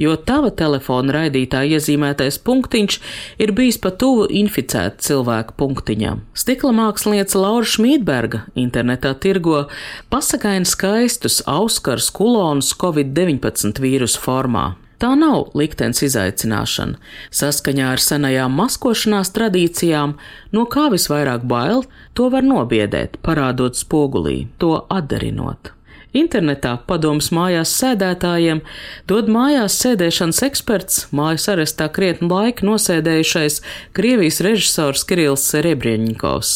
jo 0.00 0.16
tava 0.16 0.50
telefona 0.54 1.16
raidītā 1.18 1.64
iezīmētais 1.74 2.40
punktiņš 2.46 2.98
ir 3.42 3.54
bijis 3.58 3.80
pa 3.82 3.92
tuvu 3.92 4.28
inficēta 4.42 5.02
cilvēka 5.08 5.56
punktiņam. 5.58 6.24
Stikla 6.38 6.74
mākslinieca 6.80 7.42
Laura 7.42 7.68
Šmītberga 7.68 8.44
internetā 8.58 9.14
tirgo 9.20 9.66
pasakaini 10.12 10.68
skaistus 10.68 11.42
auskars 11.46 12.12
kulonus 12.14 12.74
Covid-19 12.78 13.82
vīrusu 13.82 14.22
formā. 14.22 14.68
Tā 14.98 15.12
nav 15.14 15.52
liktenis 15.54 16.02
izaicināšana. 16.08 16.98
Saskaņā 17.30 17.92
ar 17.94 18.02
senajām 18.02 18.56
maskošanās 18.58 19.30
tradīcijām, 19.36 20.16
no 20.50 20.66
kā 20.66 20.88
visvairāk 20.90 21.46
bail, 21.46 21.84
to 22.18 22.26
var 22.34 22.42
nobiedēt, 22.42 23.20
parādot 23.22 23.78
spogulī, 23.78 24.48
to 24.58 24.74
atdarinot. 24.90 25.77
Internetā 26.16 26.70
padomus 26.88 27.28
mājās 27.36 27.74
sēdētājiem 27.76 28.62
dod 29.10 29.26
mājās 29.28 29.74
sēdēšanas 29.82 30.40
eksperts, 30.46 31.00
mājas 31.12 31.44
arestā 31.52 31.90
krietnu 31.92 32.30
laiku 32.32 32.64
nosēdējušais 32.70 33.58
Krievijas 33.96 34.40
režisors 34.44 35.04
Kirills 35.08 35.44
Serebrieņņikovs. 35.52 36.52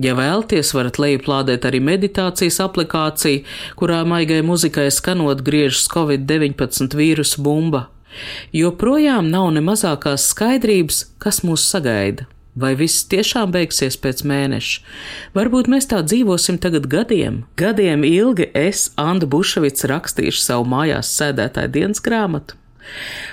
Ja 0.00 0.14
vēlties, 0.16 0.72
varat 0.76 1.00
lejuplādēt 1.02 1.68
arī 1.68 1.82
meditācijas 1.84 2.56
aplikāciju, 2.64 3.44
kurā 3.76 4.00
maigai 4.08 4.40
muzikai 4.46 4.88
skanot 4.88 5.44
griežas 5.44 5.90
Covid-19 5.92 6.96
vīrusu 6.96 7.44
bumba. 7.44 7.90
Joprojām 8.56 9.28
nav 9.28 9.50
ne 9.52 9.60
mazākās 9.60 10.30
skaidrības, 10.32 11.04
kas 11.20 11.42
mūs 11.44 11.68
sagaida. 11.68 12.24
Vai 12.56 12.72
viss 12.72 13.04
tiešām 13.12 13.50
beigsies 13.52 13.98
pēc 14.00 14.22
mēneša? 14.24 14.80
Varbūt 15.36 15.68
mēs 15.68 15.90
tā 15.90 15.98
dzīvosim 16.00 16.56
tagad 16.62 16.86
gadiem. 16.88 17.42
Gadiem 17.60 18.04
ilgi 18.08 18.48
es, 18.56 18.88
Anna 18.96 19.28
Buševits, 19.28 19.84
rakstīšu 19.90 20.40
savu 20.40 20.64
mājās 20.72 21.10
sēdētāju 21.18 21.74
dienas 21.74 22.00
grāmatu. 22.00 22.56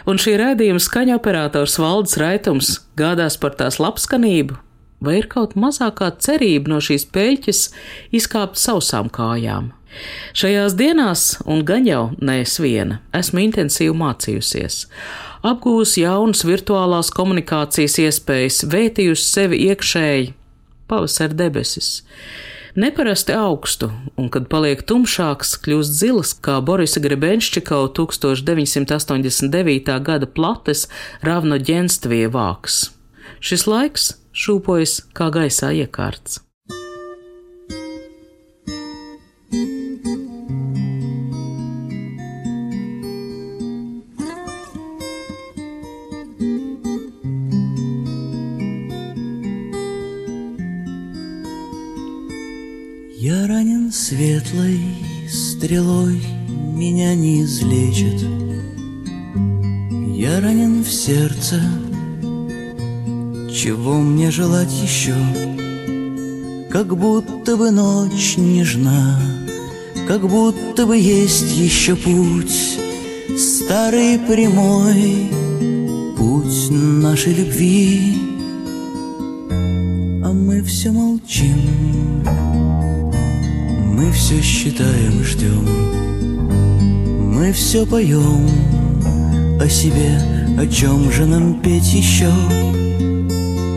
Un 0.09 0.19
šī 0.19 0.35
rādījuma 0.41 0.81
skaņa 0.83 1.15
operators 1.15 1.77
Valdis 1.79 2.17
Raitums 2.19 2.73
gādās 2.99 3.37
par 3.39 3.55
tās 3.55 3.79
labskanību, 3.79 4.57
vai 4.99 5.19
ir 5.21 5.29
kaut 5.31 5.55
mazākā 5.55 6.09
cerība 6.19 6.73
no 6.73 6.81
šīs 6.83 7.05
peļķes 7.13 7.61
izkāpt 8.19 8.59
sausām 8.59 9.13
kājām? 9.13 9.71
Šajās 10.33 10.73
dienās, 10.75 11.27
un 11.45 11.61
gan 11.63 11.85
jau 11.85 12.07
ne 12.17 12.39
es 12.41 12.57
viena, 12.59 12.97
esmu 13.13 13.45
intensīvi 13.45 13.93
mācījusies 13.93 14.87
apgūs 15.43 15.97
jaunas 15.99 16.45
virtuālās 16.47 17.11
komunikācijas 17.13 17.99
iespējas, 18.05 18.63
vētījusi 18.71 19.25
sevi 19.27 19.57
iekšēji, 19.67 20.31
pavasara 20.91 21.35
debesis. 21.43 21.89
Neparasti 22.73 23.35
augstu, 23.37 23.91
un, 24.17 24.31
kad 24.33 24.47
paliek 24.49 24.81
tumšāks, 24.89 25.61
kļūst 25.61 25.93
zilas, 25.99 26.31
kā 26.33 26.57
Borisa 26.65 26.97
Grebenščikau 27.03 27.85
1989. 27.93 29.93
gada 30.07 30.25
plates 30.25 30.87
Ravno 31.21 31.61
ģenstvie 31.61 32.25
vāks. 32.33 32.89
Šis 33.43 33.67
laiks 33.69 34.17
šūpojas 34.33 35.05
kā 35.13 35.29
gaisā 35.35 35.69
iekārts. 35.83 36.41
Светлой 54.13 54.79
стрелой, 55.27 56.21
меня 56.47 57.15
не 57.15 57.41
излечит. 57.41 58.21
Я 60.15 60.39
ранен 60.39 60.83
в 60.83 60.91
сердце, 60.91 61.59
чего 63.51 63.95
мне 63.95 64.29
желать 64.29 64.71
еще? 64.71 65.15
Как 66.69 66.95
будто 66.95 67.57
бы 67.57 67.71
ночь 67.71 68.37
нежна, 68.37 69.19
как 70.07 70.29
будто 70.29 70.85
бы 70.85 70.95
есть 70.95 71.57
еще 71.57 71.95
путь, 71.95 72.77
старый 73.35 74.19
прямой 74.19 75.31
путь 76.17 76.69
нашей 76.69 77.33
любви, 77.33 78.15
а 80.23 80.31
мы 80.31 80.61
все 80.61 80.91
молчим 80.91 82.52
мы 84.03 84.11
все 84.11 84.41
считаем 84.41 85.23
ждем, 85.23 85.65
мы 87.33 87.53
все 87.53 87.85
поем 87.85 88.49
о 89.61 89.69
себе, 89.69 90.19
о 90.59 90.67
чем 90.67 91.09
же 91.09 91.25
нам 91.25 91.61
петь 91.61 91.93
еще. 91.93 92.29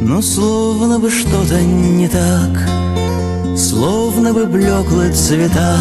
Но 0.02 0.20
словно 0.20 0.98
бы 0.98 1.10
что-то 1.10 1.62
не 1.62 2.08
так, 2.08 2.68
словно 3.56 4.32
бы 4.32 4.46
блеклы 4.46 5.12
цвета, 5.12 5.76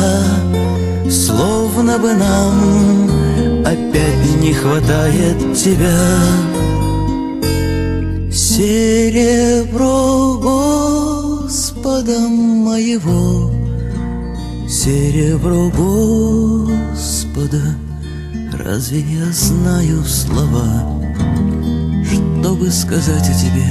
словно 1.09 1.97
бы 1.97 2.13
нам 2.13 3.09
опять 3.65 4.41
не 4.41 4.53
хватает 4.53 5.37
тебя. 5.55 5.97
Серебро 8.31 9.79
Господа 11.47 12.19
моего 12.19 13.54
Серебро 14.85 15.71
Господа, 15.71 17.57
разве 18.53 18.99
я 18.99 19.25
знаю 19.31 20.03
слова, 20.03 21.01
чтобы 22.05 22.69
сказать 22.69 23.27
о 23.27 23.33
тебе? 23.33 23.65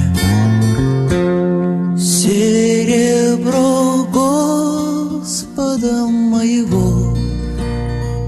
Серебро 1.97 4.03
Господа 4.11 6.07
моего, 6.07 7.15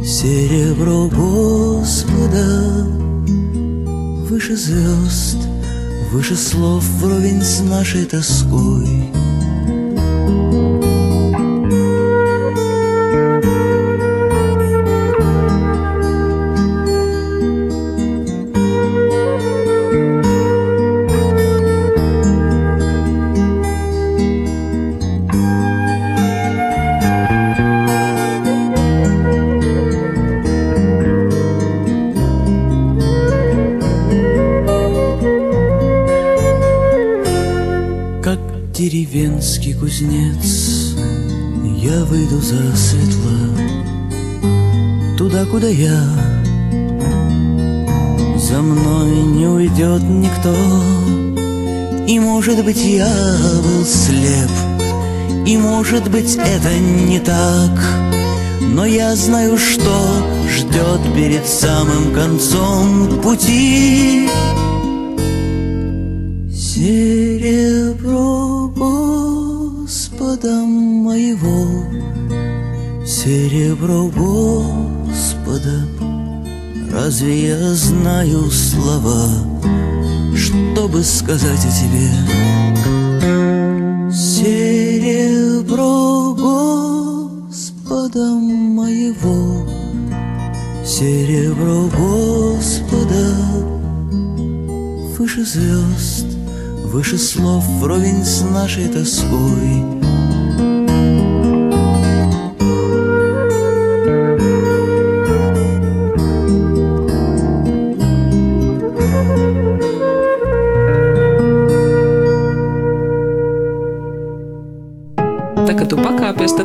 серебро 0.01 1.09
Господа, 1.09 2.85
выше 4.29 4.55
звезд, 4.55 5.39
выше 6.13 6.37
слов 6.37 6.85
вровень 7.01 7.41
с 7.41 7.59
нашей 7.59 8.05
тоской. 8.05 9.11
Деревенский 39.47 39.73
кузнец. 39.73 40.95
Я 41.81 42.03
выйду 42.05 42.41
за 42.41 42.75
светло 42.75 43.31
Туда, 45.17 45.45
куда 45.45 45.67
я. 45.67 46.03
За 48.37 48.61
мной 48.61 49.11
не 49.11 49.47
уйдет 49.47 50.03
никто 50.03 50.55
И 52.07 52.19
может 52.19 52.63
быть 52.63 52.83
я 52.83 53.07
был 53.63 53.85
слеп 53.85 54.51
И 55.45 55.57
может 55.57 56.09
быть 56.09 56.35
это 56.35 56.77
не 56.77 57.19
так. 57.19 57.71
Но 58.61 58.85
я 58.85 59.15
знаю, 59.15 59.57
что 59.57 60.27
ждет 60.49 61.01
перед 61.15 61.47
самым 61.47 62.13
концом 62.13 63.21
пути 63.21 64.27
серебро 73.27 74.07
Господа, 74.07 75.85
разве 76.89 77.49
я 77.49 77.73
знаю 77.73 78.49
слова, 78.49 79.27
чтобы 80.33 81.03
сказать 81.03 81.59
о 81.59 81.71
тебе? 81.81 82.09
Серебро 84.13 85.67
Господа 86.35 88.25
моего, 88.39 89.67
серебро 90.85 91.89
Господа, 91.97 93.27
выше 95.17 95.43
звезд, 95.43 96.27
выше 96.85 97.17
слов 97.17 97.65
вровень 97.81 98.23
с 98.23 98.41
нашей 98.41 98.87
тоской. 98.87 99.83